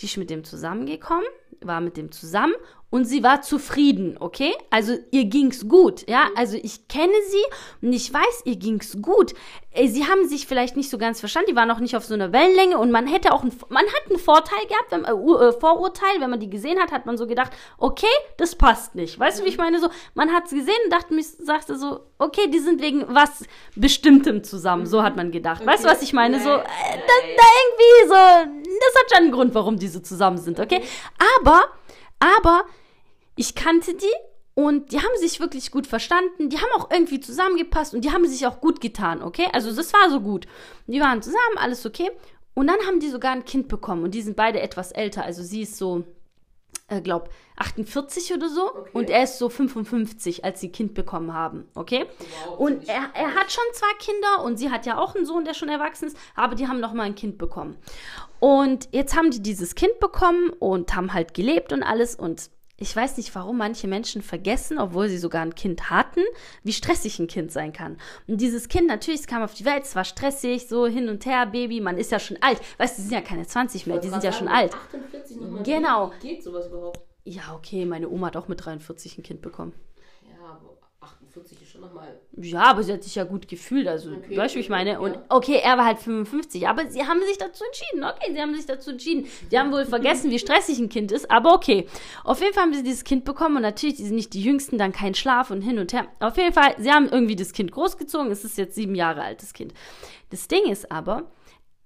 [0.00, 1.26] Die ist mit dem zusammengekommen,
[1.60, 2.54] war mit dem zusammen
[2.96, 4.54] und sie war zufrieden, okay?
[4.70, 6.30] Also ihr ging's gut, ja?
[6.34, 9.34] Also ich kenne sie und ich weiß, ihr ging's gut.
[9.70, 12.14] Ey, Sie haben sich vielleicht nicht so ganz verstanden, die waren noch nicht auf so
[12.14, 16.20] einer Wellenlänge und man hätte auch, ein, man hat einen Vorteil gehabt, wenn, äh, Vorurteil,
[16.20, 18.06] wenn man die gesehen hat, hat man so gedacht, okay,
[18.38, 19.18] das passt nicht.
[19.18, 19.78] Weißt du, wie ich meine?
[19.78, 24.42] So, man hat's gesehen und dachte, mich, sagte so, okay, die sind wegen was Bestimmtem
[24.42, 24.86] zusammen.
[24.86, 25.60] So hat man gedacht.
[25.60, 25.70] Okay.
[25.70, 26.40] Weißt du, was ich meine?
[26.40, 28.14] So, äh, da, da irgendwie so,
[28.64, 30.80] das hat schon einen Grund, warum die so zusammen sind, okay?
[31.38, 31.64] Aber,
[32.18, 32.64] aber,
[33.36, 34.06] ich kannte die
[34.54, 36.48] und die haben sich wirklich gut verstanden.
[36.48, 39.46] Die haben auch irgendwie zusammengepasst und die haben sich auch gut getan, okay?
[39.52, 40.46] Also das war so gut.
[40.86, 42.10] Die waren zusammen, alles okay.
[42.54, 45.24] Und dann haben die sogar ein Kind bekommen und die sind beide etwas älter.
[45.24, 46.04] Also sie ist so,
[46.88, 48.90] äh, glaub, 48 oder so okay.
[48.94, 52.06] und er ist so 55, als sie Kind bekommen haben, okay?
[52.46, 55.44] Wow, und er, er hat schon zwei Kinder und sie hat ja auch einen Sohn,
[55.44, 57.76] der schon erwachsen ist, aber die haben noch mal ein Kind bekommen.
[58.40, 62.94] Und jetzt haben die dieses Kind bekommen und haben halt gelebt und alles und ich
[62.94, 66.20] weiß nicht, warum manche Menschen vergessen, obwohl sie sogar ein Kind hatten,
[66.62, 67.96] wie stressig ein Kind sein kann.
[68.26, 71.24] Und dieses Kind, natürlich, es kam auf die Welt, es war stressig, so hin und
[71.24, 72.60] her, Baby, man ist ja schon alt.
[72.78, 74.74] Weißt du, die sind ja keine 20 mehr, die sind ja schon alt.
[74.74, 76.12] 48 noch mal genau.
[76.20, 77.00] Wie geht sowas überhaupt?
[77.24, 79.72] Ja, okay, meine Oma hat auch mit 43 ein Kind bekommen.
[81.36, 82.18] 40 ist schon nochmal.
[82.36, 83.86] Ja, aber sie hat sich ja gut gefühlt.
[83.86, 85.00] Also, okay, weißt du, wie ich meine?
[85.00, 88.04] Und okay, er war halt 55, aber sie haben sich dazu entschieden.
[88.04, 89.26] Okay, sie haben sich dazu entschieden.
[89.50, 91.86] Die haben wohl vergessen, wie stressig ein Kind ist, aber okay.
[92.24, 94.78] Auf jeden Fall haben sie dieses Kind bekommen und natürlich, die sind nicht die Jüngsten,
[94.78, 96.06] dann kein Schlaf und hin und her.
[96.20, 98.30] Auf jeden Fall, sie haben irgendwie das Kind großgezogen.
[98.30, 99.74] Es ist jetzt sieben Jahre alt, das Kind.
[100.30, 101.30] Das Ding ist aber,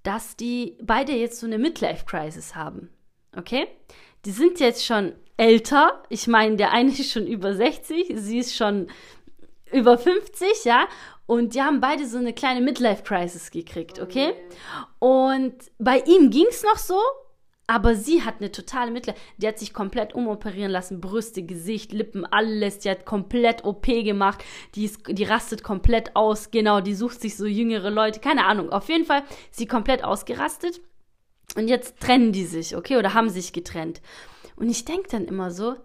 [0.04, 2.90] dass die beide jetzt so eine Midlife-Crisis haben.
[3.36, 3.66] Okay?
[4.24, 6.02] Die sind jetzt schon älter.
[6.10, 8.88] Ich meine, der eine ist schon über 60, sie ist schon
[9.72, 10.86] über 50, ja.
[11.26, 14.34] Und die haben beide so eine kleine Midlife-Crisis gekriegt, okay?
[14.98, 16.98] Und bei ihm ging es noch so,
[17.70, 19.16] aber sie hat eine totale Midlife.
[19.36, 21.00] Die hat sich komplett umoperieren lassen.
[21.00, 22.80] Brüste, Gesicht, Lippen, alles.
[22.80, 24.42] Die hat komplett OP gemacht.
[24.74, 26.50] Die, ist, die rastet komplett aus.
[26.50, 28.18] Genau, die sucht sich so jüngere Leute.
[28.18, 28.70] Keine Ahnung.
[28.70, 30.80] Auf jeden Fall, sie komplett ausgerastet.
[31.54, 32.96] Und jetzt trennen die sich, okay?
[32.96, 34.00] Oder haben sich getrennt.
[34.56, 35.76] Und ich denke dann immer so,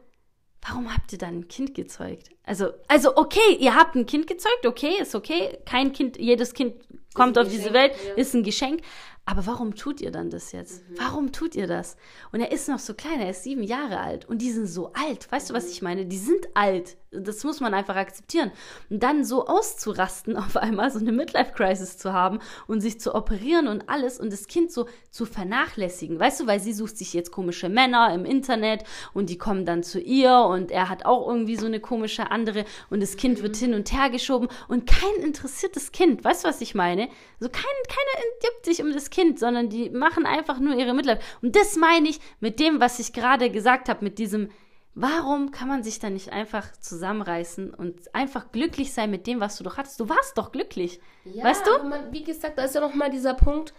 [0.67, 2.29] warum habt ihr dann ein Kind gezeugt?
[2.43, 5.57] Also, also okay, ihr habt ein Kind gezeugt, okay, ist okay.
[5.65, 6.75] Kein Kind, jedes Kind
[7.13, 8.13] kommt auf diese Welt, ja.
[8.15, 8.81] ist ein Geschenk.
[9.27, 10.87] Aber warum tut ihr dann das jetzt?
[10.87, 10.95] Mhm.
[10.99, 11.97] Warum tut ihr das?
[12.31, 14.25] Und er ist noch so klein, er ist sieben Jahre alt.
[14.25, 15.31] Und die sind so alt.
[15.31, 15.53] Weißt mhm.
[15.53, 16.05] du, was ich meine?
[16.05, 16.95] Die sind alt.
[17.21, 18.51] Das muss man einfach akzeptieren.
[18.89, 23.67] Und dann so auszurasten auf einmal, so eine Midlife-Crisis zu haben und sich zu operieren
[23.67, 26.19] und alles und das Kind so zu vernachlässigen.
[26.19, 29.83] Weißt du, weil sie sucht sich jetzt komische Männer im Internet und die kommen dann
[29.83, 33.43] zu ihr und er hat auch irgendwie so eine komische andere und das Kind mhm.
[33.43, 36.23] wird hin und her geschoben und kein interessiertes Kind.
[36.23, 37.07] Weißt du, was ich meine?
[37.39, 41.21] So kein, keiner gibt sich um das Kind, sondern die machen einfach nur ihre Midlife.
[41.41, 44.49] Und das meine ich mit dem, was ich gerade gesagt habe, mit diesem
[44.97, 49.57] Warum kann man sich dann nicht einfach zusammenreißen und einfach glücklich sein mit dem, was
[49.57, 49.99] du doch hattest?
[49.99, 51.01] Du warst doch glücklich.
[51.25, 51.83] Ja, weißt du?
[51.89, 53.73] Man, wie gesagt, da ist ja noch mal dieser Punkt.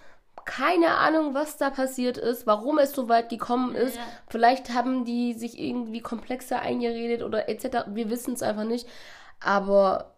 [0.45, 3.97] Keine Ahnung, was da passiert ist, warum es so weit gekommen ist.
[3.97, 4.03] Ja.
[4.29, 7.87] Vielleicht haben die sich irgendwie komplexer eingeredet oder etc.
[7.89, 8.87] Wir wissen es einfach nicht.
[9.41, 10.17] Aber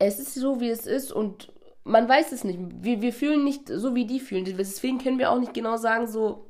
[0.00, 1.52] es ist so, wie es ist und
[1.84, 2.58] man weiß es nicht.
[2.60, 4.44] Wir, wir fühlen nicht so, wie die fühlen.
[4.44, 6.47] Deswegen können wir auch nicht genau sagen, so,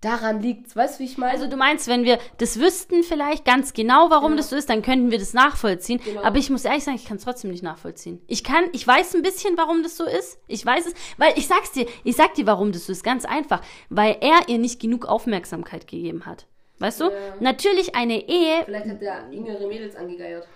[0.00, 1.32] daran liegt Weißt du, wie ich meine?
[1.32, 4.38] Also du meinst, wenn wir das wüssten vielleicht ganz genau, warum ja.
[4.38, 6.00] das so ist, dann könnten wir das nachvollziehen.
[6.04, 6.22] Genau.
[6.22, 8.20] Aber ich muss ehrlich sagen, ich kann es trotzdem nicht nachvollziehen.
[8.26, 10.38] Ich kann, ich weiß ein bisschen, warum das so ist.
[10.46, 13.04] Ich weiß es, weil ich sag's dir, ich sag dir, warum das so ist.
[13.04, 13.62] Ganz einfach.
[13.88, 16.46] Weil er ihr nicht genug Aufmerksamkeit gegeben hat.
[16.78, 17.04] Weißt du?
[17.04, 17.34] Ja.
[17.40, 18.62] Natürlich eine Ehe.
[18.64, 20.48] Vielleicht hat er jüngere Mädels angegeiert.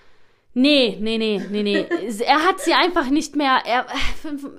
[0.56, 1.86] Nee, nee, nee, nee, nee.
[2.24, 3.62] er hat sie einfach nicht mehr.
[3.66, 3.86] Er,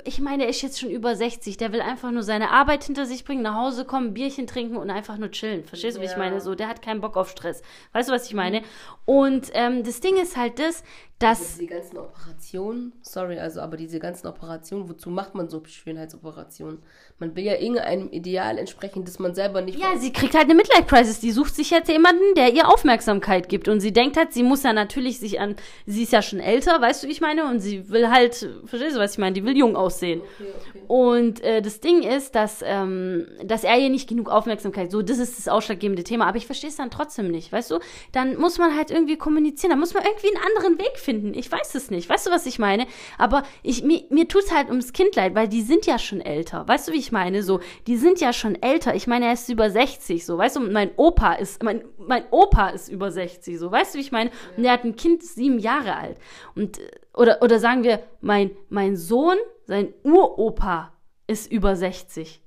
[0.03, 1.55] ich meine, er ist jetzt schon über 60.
[1.55, 4.89] Der will einfach nur seine Arbeit hinter sich bringen, nach Hause kommen, Bierchen trinken und
[4.89, 5.63] einfach nur chillen.
[5.63, 6.05] Verstehst du, ja.
[6.05, 6.41] was ich meine?
[6.41, 7.61] So, der hat keinen Bock auf Stress.
[7.93, 8.61] Weißt du, was ich meine?
[9.05, 10.83] Und ähm, das Ding ist halt das,
[11.19, 11.39] dass.
[11.39, 16.79] Also diese ganzen Operationen, sorry, also, aber diese ganzen Operationen, wozu macht man so Schönheitsoperationen?
[17.19, 19.79] Man will ja irgendeinem Ideal entsprechen, das man selber nicht.
[19.79, 21.21] Ja, sie kriegt halt eine Midlife-Crisis.
[21.21, 23.69] Die sucht sich jetzt jemanden, der ihr Aufmerksamkeit gibt.
[23.69, 25.55] Und sie denkt halt, sie muss ja natürlich sich an.
[25.85, 27.45] Sie ist ja schon älter, weißt du, wie ich meine?
[27.45, 29.33] Und sie will halt, verstehst du, was ich meine?
[29.33, 30.19] Die will jung aussehen.
[30.19, 30.81] Okay, okay.
[30.87, 34.91] Und äh, das Ding ist, dass, ähm, dass er ihr nicht genug Aufmerksamkeit.
[34.91, 36.27] So, das ist das ausschlaggebende Thema.
[36.27, 37.79] Aber ich verstehe es dann trotzdem nicht, weißt du?
[38.11, 39.69] Dann muss man halt irgendwie kommunizieren.
[39.69, 41.04] Dann muss man irgendwie einen anderen Weg finden.
[41.07, 42.09] Ich weiß es nicht.
[42.09, 42.87] Weißt du, was ich meine?
[43.17, 46.21] Aber ich, mir, mir tut es halt ums Kind leid, weil die sind ja schon
[46.21, 46.67] älter.
[46.67, 47.43] Weißt du, wie ich meine?
[47.43, 48.95] So, die sind ja schon älter.
[48.95, 50.59] Ich meine, er ist über 60, so, weißt du?
[50.61, 54.31] Mein Opa ist, mein, mein Opa ist über 60, so, weißt du, wie ich meine?
[54.57, 56.17] Und er hat ein Kind sieben Jahre alt.
[56.55, 56.79] Und,
[57.13, 60.93] oder, oder sagen wir, mein, mein Sohn, sein Uropa
[61.27, 62.41] ist über 60.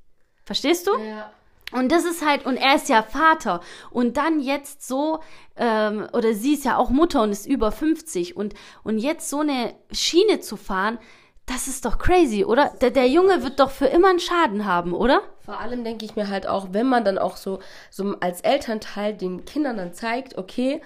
[0.45, 0.97] Verstehst du?
[0.99, 1.33] Ja.
[1.73, 3.61] Und das ist halt, und er ist ja Vater.
[3.91, 5.21] Und dann jetzt so,
[5.57, 8.37] ähm, oder sie ist ja auch Mutter und ist über 50.
[8.37, 8.55] Und,
[8.85, 10.99] und jetzt so eine Schiene zu fahren,
[11.45, 12.73] das ist doch crazy, oder?
[12.81, 15.23] Der, der Junge wird doch für immer einen Schaden haben, oder?
[15.45, 17.59] Vor allem denke ich mir halt auch, wenn man dann auch so,
[17.91, 20.83] so als Elternteil den Kindern dann zeigt, okay,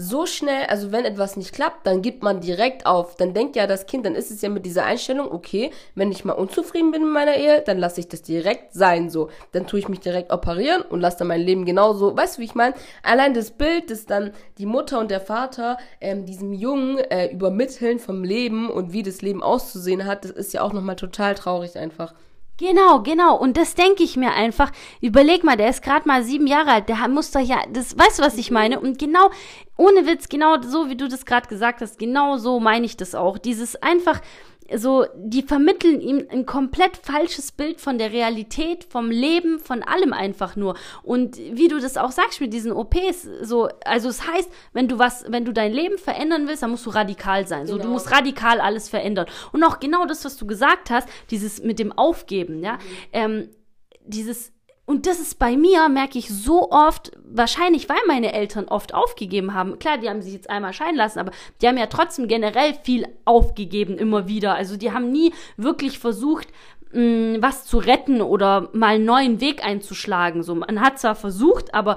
[0.00, 3.16] so schnell, also wenn etwas nicht klappt, dann gibt man direkt auf.
[3.16, 6.24] Dann denkt ja das Kind, dann ist es ja mit dieser Einstellung, okay, wenn ich
[6.24, 9.28] mal unzufrieden bin mit meiner Ehe, dann lasse ich das direkt sein, so.
[9.52, 12.16] Dann tue ich mich direkt operieren und lasse dann mein Leben genauso.
[12.16, 12.74] Weißt du, wie ich meine?
[13.02, 17.98] Allein das Bild, das dann die Mutter und der Vater ähm, diesem Jungen äh, übermitteln
[17.98, 21.76] vom Leben und wie das Leben auszusehen hat, das ist ja auch nochmal total traurig
[21.76, 22.14] einfach.
[22.60, 23.38] Genau, genau.
[23.38, 24.70] Und das denke ich mir einfach.
[25.00, 26.90] Überleg mal, der ist gerade mal sieben Jahre alt.
[26.90, 28.78] Der muss doch ja, das, weißt du, was ich meine?
[28.78, 29.30] Und genau,
[29.78, 33.14] ohne Witz, genau so, wie du das gerade gesagt hast, genau so meine ich das
[33.14, 33.38] auch.
[33.38, 34.20] Dieses einfach,
[34.76, 40.12] so, die vermitteln ihm ein komplett falsches Bild von der Realität, vom Leben, von allem
[40.12, 40.74] einfach nur.
[41.02, 44.98] Und wie du das auch sagst mit diesen OPs, so, also es heißt, wenn du
[44.98, 47.66] was, wenn du dein Leben verändern willst, dann musst du radikal sein.
[47.66, 47.92] So, du Genau.
[47.94, 49.26] musst radikal alles verändern.
[49.52, 52.78] Und auch genau das, was du gesagt hast, dieses mit dem Aufgeben, ja,
[53.12, 53.48] ähm,
[54.04, 54.52] dieses
[54.90, 59.54] und das ist bei mir, merke ich so oft, wahrscheinlich weil meine Eltern oft aufgegeben
[59.54, 59.78] haben.
[59.78, 61.30] Klar, die haben sich jetzt einmal scheiden lassen, aber
[61.62, 64.56] die haben ja trotzdem generell viel aufgegeben, immer wieder.
[64.56, 66.48] Also die haben nie wirklich versucht,
[66.90, 70.42] mh, was zu retten oder mal einen neuen Weg einzuschlagen.
[70.42, 71.96] So, man hat zwar versucht, aber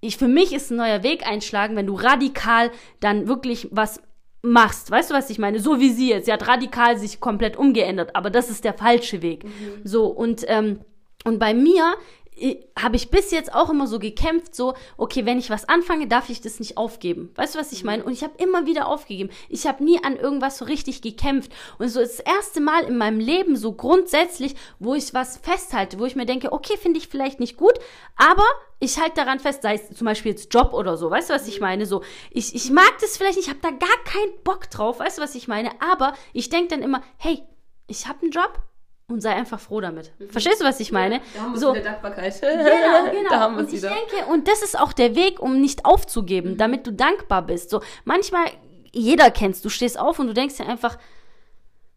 [0.00, 4.02] ich, für mich ist ein neuer Weg einschlagen, wenn du radikal dann wirklich was
[4.42, 4.90] machst.
[4.90, 5.60] Weißt du, was ich meine?
[5.60, 6.26] So wie sie jetzt.
[6.26, 9.44] Sie hat radikal sich komplett umgeändert, aber das ist der falsche Weg.
[9.84, 10.80] So, und, ähm,
[11.24, 11.94] und bei mir
[12.78, 16.28] habe ich bis jetzt auch immer so gekämpft, so, okay, wenn ich was anfange, darf
[16.30, 17.30] ich das nicht aufgeben.
[17.36, 18.04] Weißt du, was ich meine?
[18.04, 19.30] Und ich habe immer wieder aufgegeben.
[19.48, 21.52] Ich habe nie an irgendwas so richtig gekämpft.
[21.78, 26.06] Und so das erste Mal in meinem Leben so grundsätzlich, wo ich was festhalte, wo
[26.06, 27.74] ich mir denke, okay, finde ich vielleicht nicht gut,
[28.16, 28.44] aber
[28.80, 31.48] ich halte daran fest, sei es zum Beispiel jetzt Job oder so, weißt du, was
[31.48, 31.86] ich meine?
[31.86, 35.18] So, ich, ich mag das vielleicht nicht, ich habe da gar keinen Bock drauf, weißt
[35.18, 35.70] du, was ich meine?
[35.80, 37.42] Aber ich denke dann immer, hey,
[37.86, 38.60] ich habe einen Job,
[39.08, 40.12] und sei einfach froh damit.
[40.30, 41.20] Verstehst du, was ich meine?
[41.34, 42.38] Da haben wir so, wieder Dankbarkeit.
[42.40, 43.30] Genau, genau.
[43.30, 43.90] da haben und ich wieder.
[43.90, 47.70] denke, und das ist auch der Weg, um nicht aufzugeben, damit du dankbar bist.
[47.70, 48.46] So, manchmal,
[48.92, 50.98] jeder kennst, du stehst auf und du denkst dir einfach,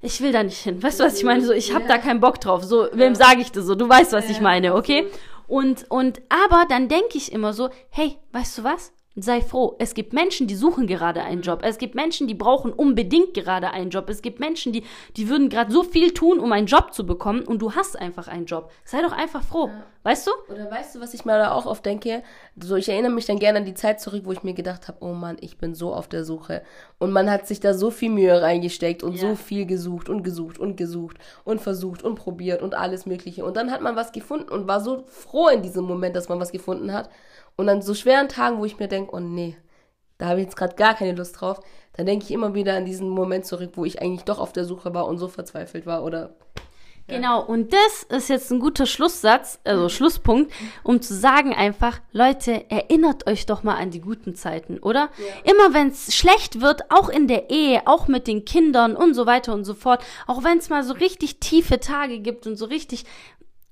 [0.01, 0.81] ich will da nicht hin.
[0.83, 1.43] Weißt du, was ich meine?
[1.45, 1.87] So, ich habe Ja.
[1.89, 2.63] da keinen Bock drauf.
[2.63, 3.73] So, wem sage ich das so?
[3.75, 5.07] Du weißt, was ich Ja, meine, okay?
[5.47, 8.91] Und, und, aber dann denke ich immer so, hey, weißt du was?
[9.19, 9.75] Sei froh.
[9.79, 11.61] Es gibt Menschen, die suchen gerade einen Job.
[11.63, 14.09] Es gibt Menschen, die brauchen unbedingt gerade einen Job.
[14.09, 14.83] Es gibt Menschen, die,
[15.15, 18.27] die würden gerade so viel tun, um einen Job zu bekommen und du hast einfach
[18.27, 18.71] einen Job.
[18.85, 19.71] Sei doch einfach froh.
[20.03, 20.53] Weißt du?
[20.53, 22.21] Oder weißt du, was ich mir da auch oft denke?
[22.61, 24.99] So, ich erinnere mich dann gerne an die Zeit zurück, wo ich mir gedacht habe,
[25.01, 26.61] oh Mann, ich bin so auf der Suche.
[26.99, 29.21] Und man hat sich da so viel Mühe reingesteckt und Ja.
[29.21, 33.43] so viel gesucht und gesucht und gesucht und versucht und probiert und alles Mögliche.
[33.43, 36.39] Und dann hat man was gefunden und war so froh in diesem Moment, dass man
[36.39, 37.09] was gefunden hat.
[37.57, 39.57] Und an so schweren Tagen, wo ich mir denke, oh nee,
[40.19, 41.59] da habe ich jetzt gerade gar keine Lust drauf,
[41.93, 44.65] dann denke ich immer wieder an diesen Moment zurück, wo ich eigentlich doch auf der
[44.65, 46.35] Suche war und so verzweifelt war oder
[47.09, 50.51] Genau, und das ist jetzt ein guter Schlusssatz, also Schlusspunkt,
[50.83, 55.09] um zu sagen einfach, Leute, erinnert euch doch mal an die guten Zeiten, oder?
[55.45, 59.25] Immer wenn es schlecht wird, auch in der Ehe, auch mit den Kindern und so
[59.25, 62.65] weiter und so fort, auch wenn es mal so richtig tiefe Tage gibt und so
[62.65, 63.05] richtig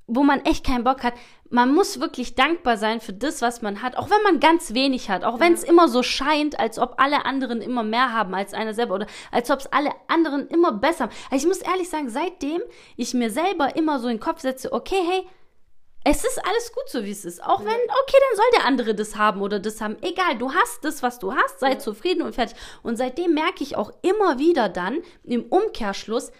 [0.08, 1.14] wo man echt keinen Bock hat.
[1.50, 5.10] Man muss wirklich dankbar sein für das, was man hat, auch wenn man ganz wenig
[5.10, 8.54] hat, auch wenn es immer so scheint, als ob alle anderen immer mehr haben als
[8.54, 11.14] einer selber oder als ob es alle anderen immer besser haben.
[11.32, 12.62] Also ich muss ehrlich sagen, seitdem
[12.98, 15.26] ich mir selber immer so in den Kopf setze, okay, hey,
[16.08, 17.44] es ist alles gut so, wie es ist.
[17.44, 19.98] Auch wenn, okay, dann soll der andere das haben oder das haben.
[20.02, 22.56] Egal, du hast das, was du hast, sei zufrieden und fertig.
[22.84, 26.32] Und seitdem merke ich auch immer wieder dann im Umkehrschluss,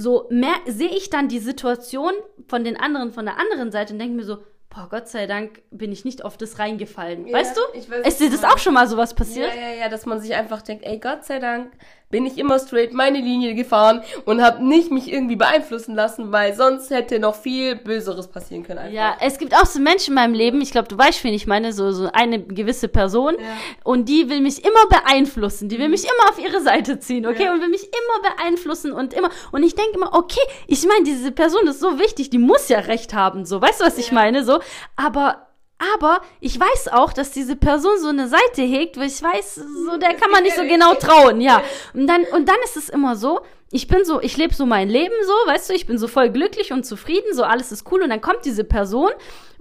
[0.00, 0.28] so
[0.66, 2.12] sehe ich dann die Situation
[2.48, 4.38] von den anderen von der anderen Seite und denke mir so,
[4.70, 7.26] boah, Gott sei Dank bin ich nicht auf das reingefallen.
[7.26, 7.60] Ja, weißt du?
[7.74, 9.54] ich weiß, ist dir das auch schon mal sowas passiert?
[9.54, 11.72] Ja, ja, ja, dass man sich einfach denkt, ey, Gott sei Dank
[12.10, 16.54] bin ich immer straight meine Linie gefahren und habe nicht mich irgendwie beeinflussen lassen, weil
[16.54, 18.80] sonst hätte noch viel Böseres passieren können.
[18.80, 18.92] Einfach.
[18.92, 21.46] Ja, es gibt auch so Menschen in meinem Leben, ich glaube, du weißt, wen ich
[21.46, 23.36] meine, so, so eine gewisse Person.
[23.38, 23.46] Ja.
[23.84, 25.68] Und die will mich immer beeinflussen.
[25.68, 27.44] Die will mich immer auf ihre Seite ziehen, okay?
[27.44, 27.52] Ja.
[27.52, 29.30] Und will mich immer beeinflussen und immer.
[29.52, 32.80] Und ich denke immer, okay, ich meine, diese Person ist so wichtig, die muss ja
[32.80, 33.62] recht haben, so.
[33.62, 34.44] Weißt du, was ich meine?
[34.44, 34.60] So.
[34.96, 35.46] Aber.
[35.94, 39.96] Aber ich weiß auch, dass diese Person so eine Seite hegt, wo ich weiß, so
[39.96, 41.62] der kann man nicht so genau trauen, ja.
[41.94, 43.40] Und dann und dann ist es immer so,
[43.72, 46.30] ich bin so, ich lebe so mein Leben so, weißt du, ich bin so voll
[46.30, 49.10] glücklich und zufrieden, so alles ist cool und dann kommt diese Person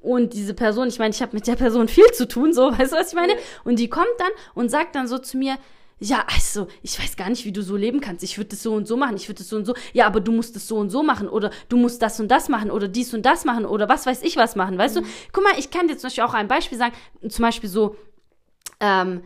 [0.01, 2.91] und diese Person, ich meine, ich habe mit der Person viel zu tun, so, weißt
[2.91, 3.33] du, was ich meine?
[3.63, 5.57] Und die kommt dann und sagt dann so zu mir,
[5.99, 8.23] ja, also, ich weiß gar nicht, wie du so leben kannst.
[8.23, 9.73] Ich würde das so und so machen, ich würde das so und so.
[9.91, 12.47] Ja, aber du musst es so und so machen oder du musst das und das
[12.47, 15.01] machen oder dies und das machen oder was weiß ich was machen, weißt mhm.
[15.01, 15.07] du?
[15.33, 16.93] Guck mal, ich kann dir zum Beispiel auch ein Beispiel sagen,
[17.27, 17.97] zum Beispiel so,
[18.79, 19.23] ähm,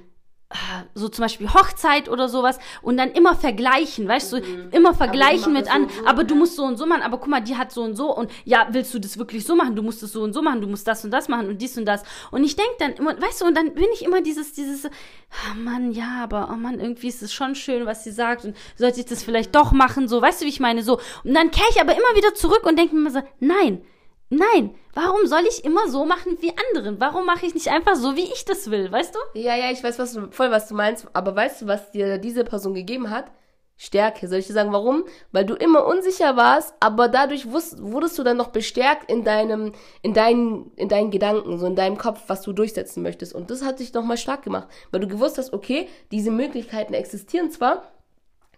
[0.93, 4.69] so zum Beispiel Hochzeit oder sowas und dann immer vergleichen, weißt du, mhm.
[4.71, 7.41] immer vergleichen mit an, so, aber du musst so und so machen, aber guck mal,
[7.41, 9.75] die hat so und so und ja, willst du das wirklich so machen?
[9.75, 11.77] Du musst es so und so machen, du musst das und das machen und dies
[11.77, 12.03] und das.
[12.31, 15.55] Und ich denke dann immer, weißt du, und dann bin ich immer dieses, dieses, oh
[15.55, 18.99] Mann, ja, aber oh Mann, irgendwie ist es schon schön, was sie sagt und sollte
[18.99, 20.99] ich das vielleicht doch machen, so, weißt du, wie ich meine, so.
[21.23, 23.81] Und dann kehre ich aber immer wieder zurück und denke mir so, nein,
[24.29, 26.99] Nein, warum soll ich immer so machen wie andere?
[26.99, 29.39] Warum mache ich nicht einfach so, wie ich das will, weißt du?
[29.39, 31.07] Ja, ja, ich weiß was du, voll, was du meinst.
[31.13, 33.31] Aber weißt du, was dir diese Person gegeben hat?
[33.77, 34.27] Stärke.
[34.27, 35.03] Soll ich dir sagen, warum?
[35.31, 39.73] Weil du immer unsicher warst, aber dadurch wusst, wurdest du dann noch bestärkt in deinem,
[40.01, 43.33] in deinen, in deinen Gedanken, so in deinem Kopf, was du durchsetzen möchtest.
[43.33, 47.51] Und das hat dich nochmal stark gemacht, weil du gewusst hast, okay, diese Möglichkeiten existieren
[47.51, 47.91] zwar,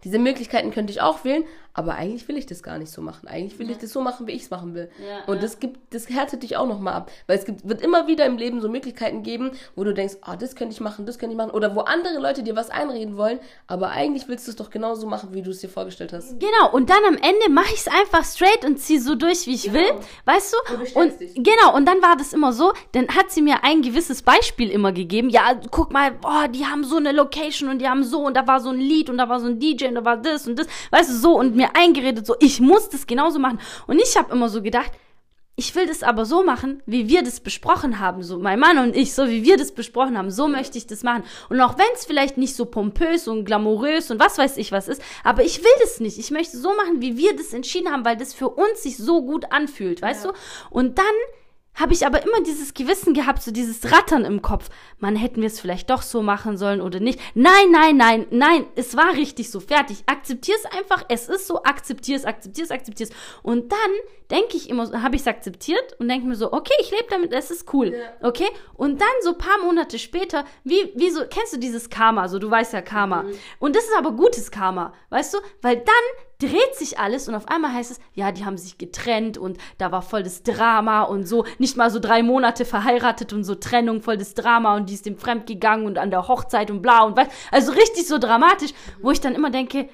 [0.03, 1.45] diese Möglichkeiten könnte ich auch wählen,
[1.75, 3.27] aber eigentlich will ich das gar nicht so machen.
[3.27, 3.73] Eigentlich will ja.
[3.73, 4.89] ich das so machen, wie ich es machen will.
[4.97, 7.11] Ja, und das gibt, das härtet dich auch nochmal ab.
[7.27, 10.33] Weil es gibt, wird immer wieder im Leben so Möglichkeiten geben, wo du denkst, ah,
[10.33, 11.51] oh, das könnte ich machen, das könnte ich machen.
[11.51, 15.05] Oder wo andere Leute dir was einreden wollen, aber eigentlich willst du es doch genauso
[15.05, 16.39] machen, wie du es dir vorgestellt hast.
[16.39, 19.55] Genau, und dann am Ende mache ich es einfach straight und ziehe so durch, wie
[19.55, 19.75] ich genau.
[19.75, 19.91] will.
[20.23, 20.99] Weißt du?
[20.99, 21.33] Und dich.
[21.35, 24.93] genau, und dann war das immer so, dann hat sie mir ein gewisses Beispiel immer
[24.93, 25.29] gegeben.
[25.29, 28.47] Ja, guck mal, boah, die haben so eine Location und die haben so und da
[28.47, 30.57] war so ein Lied und da war so ein DJ und da war das und
[30.57, 30.67] das.
[30.91, 33.59] Weißt du, so und mir mir eingeredet, so ich muss das genauso machen.
[33.87, 34.91] Und ich habe immer so gedacht,
[35.57, 38.93] ich will das aber so machen, wie wir das besprochen haben, so mein Mann und
[38.93, 41.23] ich, so wie wir das besprochen haben, so möchte ich das machen.
[41.47, 44.89] Und auch wenn es vielleicht nicht so pompös und glamourös und was weiß ich was
[44.89, 46.19] ist, aber ich will das nicht.
[46.19, 49.21] Ich möchte so machen, wie wir das entschieden haben, weil das für uns sich so
[49.21, 50.31] gut anfühlt, weißt ja.
[50.31, 50.37] du?
[50.71, 51.05] Und dann
[51.75, 54.69] habe ich aber immer dieses Gewissen gehabt, so dieses Rattern im Kopf.
[54.99, 57.19] Man hätten wir es vielleicht doch so machen sollen oder nicht.
[57.33, 60.03] Nein, nein, nein, nein, es war richtig so, fertig.
[60.05, 63.15] Akzeptier es einfach, es ist so, akzeptier es, akzeptier es, akzeptier es.
[63.43, 63.79] Und dann
[64.31, 67.33] denke ich immer, habe ich es akzeptiert und denke mir so, okay, ich lebe damit,
[67.33, 68.27] es ist cool, ja.
[68.27, 68.47] okay?
[68.73, 72.49] Und dann so paar Monate später, wie, wie so, kennst du dieses Karma, so du
[72.49, 73.23] weißt ja Karma.
[73.23, 73.33] Mhm.
[73.59, 75.37] Und das ist aber gutes Karma, weißt du?
[75.61, 75.95] Weil dann
[76.39, 79.91] dreht sich alles und auf einmal heißt es, ja, die haben sich getrennt und da
[79.91, 84.01] war voll das Drama und so, nicht mal so drei Monate verheiratet und so Trennung,
[84.01, 87.03] voll das Drama und die ist dem fremd gegangen und an der Hochzeit und bla
[87.03, 88.71] und was, also richtig so dramatisch,
[89.01, 89.89] wo ich dann immer denke,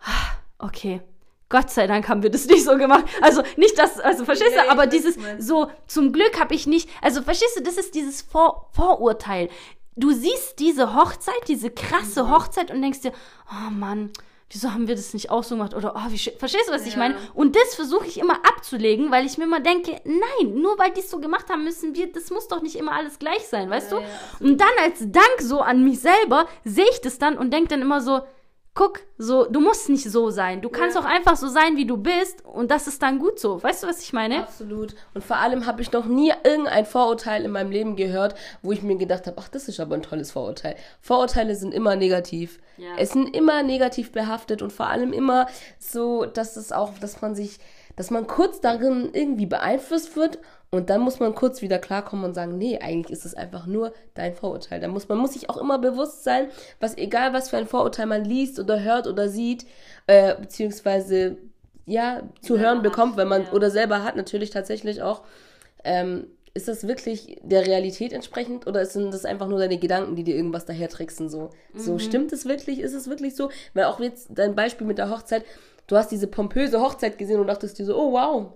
[0.00, 1.00] ah, okay,
[1.48, 3.04] Gott sei Dank haben wir das nicht so gemacht.
[3.20, 7.22] Also nicht das, also verstehst du, aber dieses so, zum Glück habe ich nicht, also
[7.22, 9.48] verstehst du, das ist dieses Vor Vorurteil.
[9.94, 12.30] Du siehst diese Hochzeit, diese krasse mhm.
[12.32, 13.12] Hochzeit und denkst dir,
[13.48, 14.10] oh Mann,
[14.54, 15.74] wieso haben wir das nicht auch so gemacht?
[15.74, 16.88] Oder, oh, wie verstehst du, was ja.
[16.88, 17.16] ich meine?
[17.34, 21.00] Und das versuche ich immer abzulegen, weil ich mir immer denke, nein, nur weil die
[21.00, 23.90] es so gemacht haben, müssen wir, das muss doch nicht immer alles gleich sein, weißt
[23.90, 24.02] ja, du?
[24.04, 24.08] Ja,
[24.40, 27.82] und dann als Dank so an mich selber sehe ich das dann und denke dann
[27.82, 28.20] immer so,
[28.74, 30.60] guck, so, du musst nicht so sein.
[30.60, 31.02] Du kannst ja.
[31.02, 33.62] auch einfach so sein, wie du bist und das ist dann gut so.
[33.62, 34.42] Weißt du, was ich meine?
[34.42, 34.96] Absolut.
[35.14, 38.82] Und vor allem habe ich noch nie irgendein Vorurteil in meinem Leben gehört, wo ich
[38.82, 40.74] mir gedacht habe, ach, das ist aber ein tolles Vorurteil.
[41.00, 42.58] Vorurteile sind immer negativ.
[42.76, 42.88] Ja.
[42.98, 45.46] Es sind immer negativ behaftet und vor allem immer
[45.78, 47.60] so, dass es auch, dass man sich,
[47.94, 50.40] dass man kurz darin irgendwie beeinflusst wird
[50.74, 53.92] und dann muss man kurz wieder klarkommen und sagen, nee, eigentlich ist es einfach nur
[54.14, 54.80] dein Vorurteil.
[54.80, 56.48] Da muss, man muss sich auch immer bewusst sein,
[56.80, 59.66] was egal was für ein Vorurteil man liest oder hört oder sieht,
[60.06, 61.36] äh, beziehungsweise
[61.86, 63.52] ja, zu hören bekommt, wenn man ja.
[63.52, 65.22] oder selber hat natürlich tatsächlich auch.
[65.84, 70.22] Ähm, ist das wirklich der Realität entsprechend oder sind das einfach nur deine Gedanken, die
[70.22, 71.28] dir irgendwas daher tricksen?
[71.28, 71.78] So, mhm.
[71.78, 72.78] so stimmt es wirklich?
[72.78, 73.50] Ist es wirklich so?
[73.74, 75.44] Weil auch jetzt dein Beispiel mit der Hochzeit,
[75.88, 78.52] du hast diese pompöse Hochzeit gesehen und dachtest dir so, oh wow,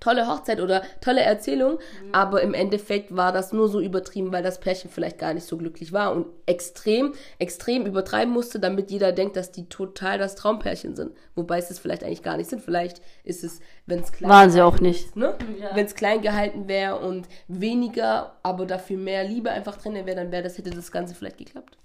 [0.00, 2.12] tolle Hochzeit oder tolle Erzählung, mhm.
[2.12, 5.56] aber im Endeffekt war das nur so übertrieben, weil das Pärchen vielleicht gar nicht so
[5.56, 10.96] glücklich war und extrem, extrem übertreiben musste, damit jeder denkt, dass die total das Traumpärchen
[10.96, 11.12] sind.
[11.34, 12.62] Wobei es es vielleicht eigentlich gar nicht sind.
[12.62, 15.34] Vielleicht ist es, wenn es klein waren sie auch nicht, ne?
[15.60, 15.74] Ja.
[15.74, 20.32] wenn es klein gehalten wäre und weniger, aber dafür mehr Liebe einfach drin wäre, dann
[20.32, 21.76] wäre das hätte das Ganze vielleicht geklappt.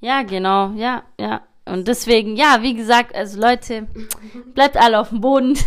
[0.00, 1.42] Ja, genau, ja, ja.
[1.68, 3.88] Und deswegen, ja, wie gesagt, also Leute,
[4.54, 5.58] bleibt alle auf dem Boden.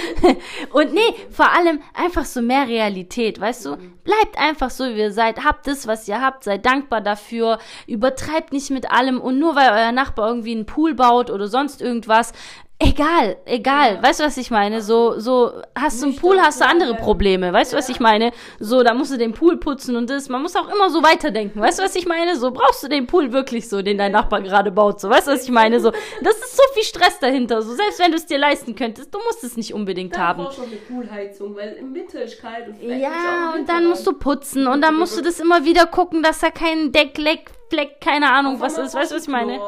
[0.72, 3.76] und nee, vor allem einfach so mehr Realität, weißt du?
[4.02, 5.44] Bleibt einfach so, wie ihr seid.
[5.44, 6.42] Habt das, was ihr habt.
[6.42, 7.58] Seid dankbar dafür.
[7.86, 9.20] Übertreibt nicht mit allem.
[9.20, 12.32] Und nur weil euer Nachbar irgendwie einen Pool baut oder sonst irgendwas,
[12.80, 13.96] Egal, egal.
[13.96, 14.02] Ja.
[14.04, 14.82] Weißt du, was ich meine?
[14.82, 17.52] So, so, hast du einen Pool, hast du andere Probleme.
[17.52, 17.78] Weißt du, ja.
[17.82, 18.30] was ich meine?
[18.60, 20.28] So, da musst du den Pool putzen und das.
[20.28, 21.60] Man muss auch immer so weiterdenken.
[21.60, 22.36] Weißt du, was ich meine?
[22.36, 25.00] So, brauchst du den Pool wirklich so, den dein Nachbar gerade baut.
[25.00, 25.80] So, weißt du, was ich meine?
[25.80, 27.62] So, das ist so viel Stress dahinter.
[27.62, 30.38] So, selbst wenn du es dir leisten könntest, du musst es nicht unbedingt dann haben.
[30.38, 34.06] Du brauchst schon eine Poolheizung, weil im Winter ist kalt und Ja, und dann musst
[34.06, 38.00] du putzen und dann musst du das immer wieder gucken, dass da kein Deckleck Fleck,
[38.00, 39.60] keine Ahnung, was ist, weißt du, was ich meine?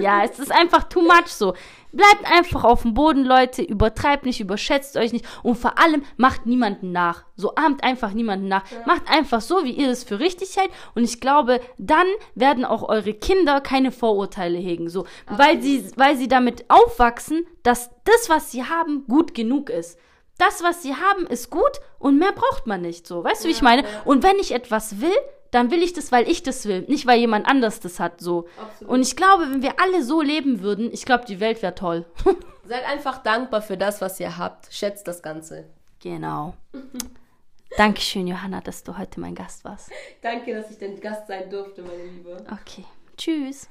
[0.00, 1.54] Ja, es ist einfach too much so.
[1.94, 6.46] Bleibt einfach auf dem Boden, Leute, übertreibt nicht, überschätzt euch nicht und vor allem macht
[6.46, 7.24] niemanden nach.
[7.36, 8.70] So ahmt einfach niemanden nach.
[8.70, 8.78] Ja.
[8.86, 12.88] Macht einfach so, wie ihr es für richtig hält und ich glaube, dann werden auch
[12.88, 18.50] eure Kinder keine Vorurteile hegen, so, weil sie, weil sie damit aufwachsen, dass das, was
[18.50, 19.98] sie haben, gut genug ist
[20.38, 23.06] das, was sie haben, ist gut und mehr braucht man nicht.
[23.06, 23.84] So, weißt du, wie ich meine?
[24.04, 25.14] Und wenn ich etwas will,
[25.54, 28.20] dann will ich das, weil ich das will, nicht weil jemand anders das hat.
[28.20, 28.48] So.
[28.60, 28.92] Absolut.
[28.92, 32.04] Und ich glaube, wenn wir alle so leben würden, ich glaube, die Welt wäre toll.
[32.64, 34.72] Seid einfach dankbar für das, was ihr habt.
[34.72, 35.66] Schätzt das Ganze.
[36.00, 36.54] Genau.
[37.76, 39.90] Dankeschön, Johanna, dass du heute mein Gast warst.
[40.22, 42.44] Danke, dass ich dein Gast sein durfte, meine Liebe.
[42.50, 42.84] Okay.
[43.16, 43.68] Tschüss.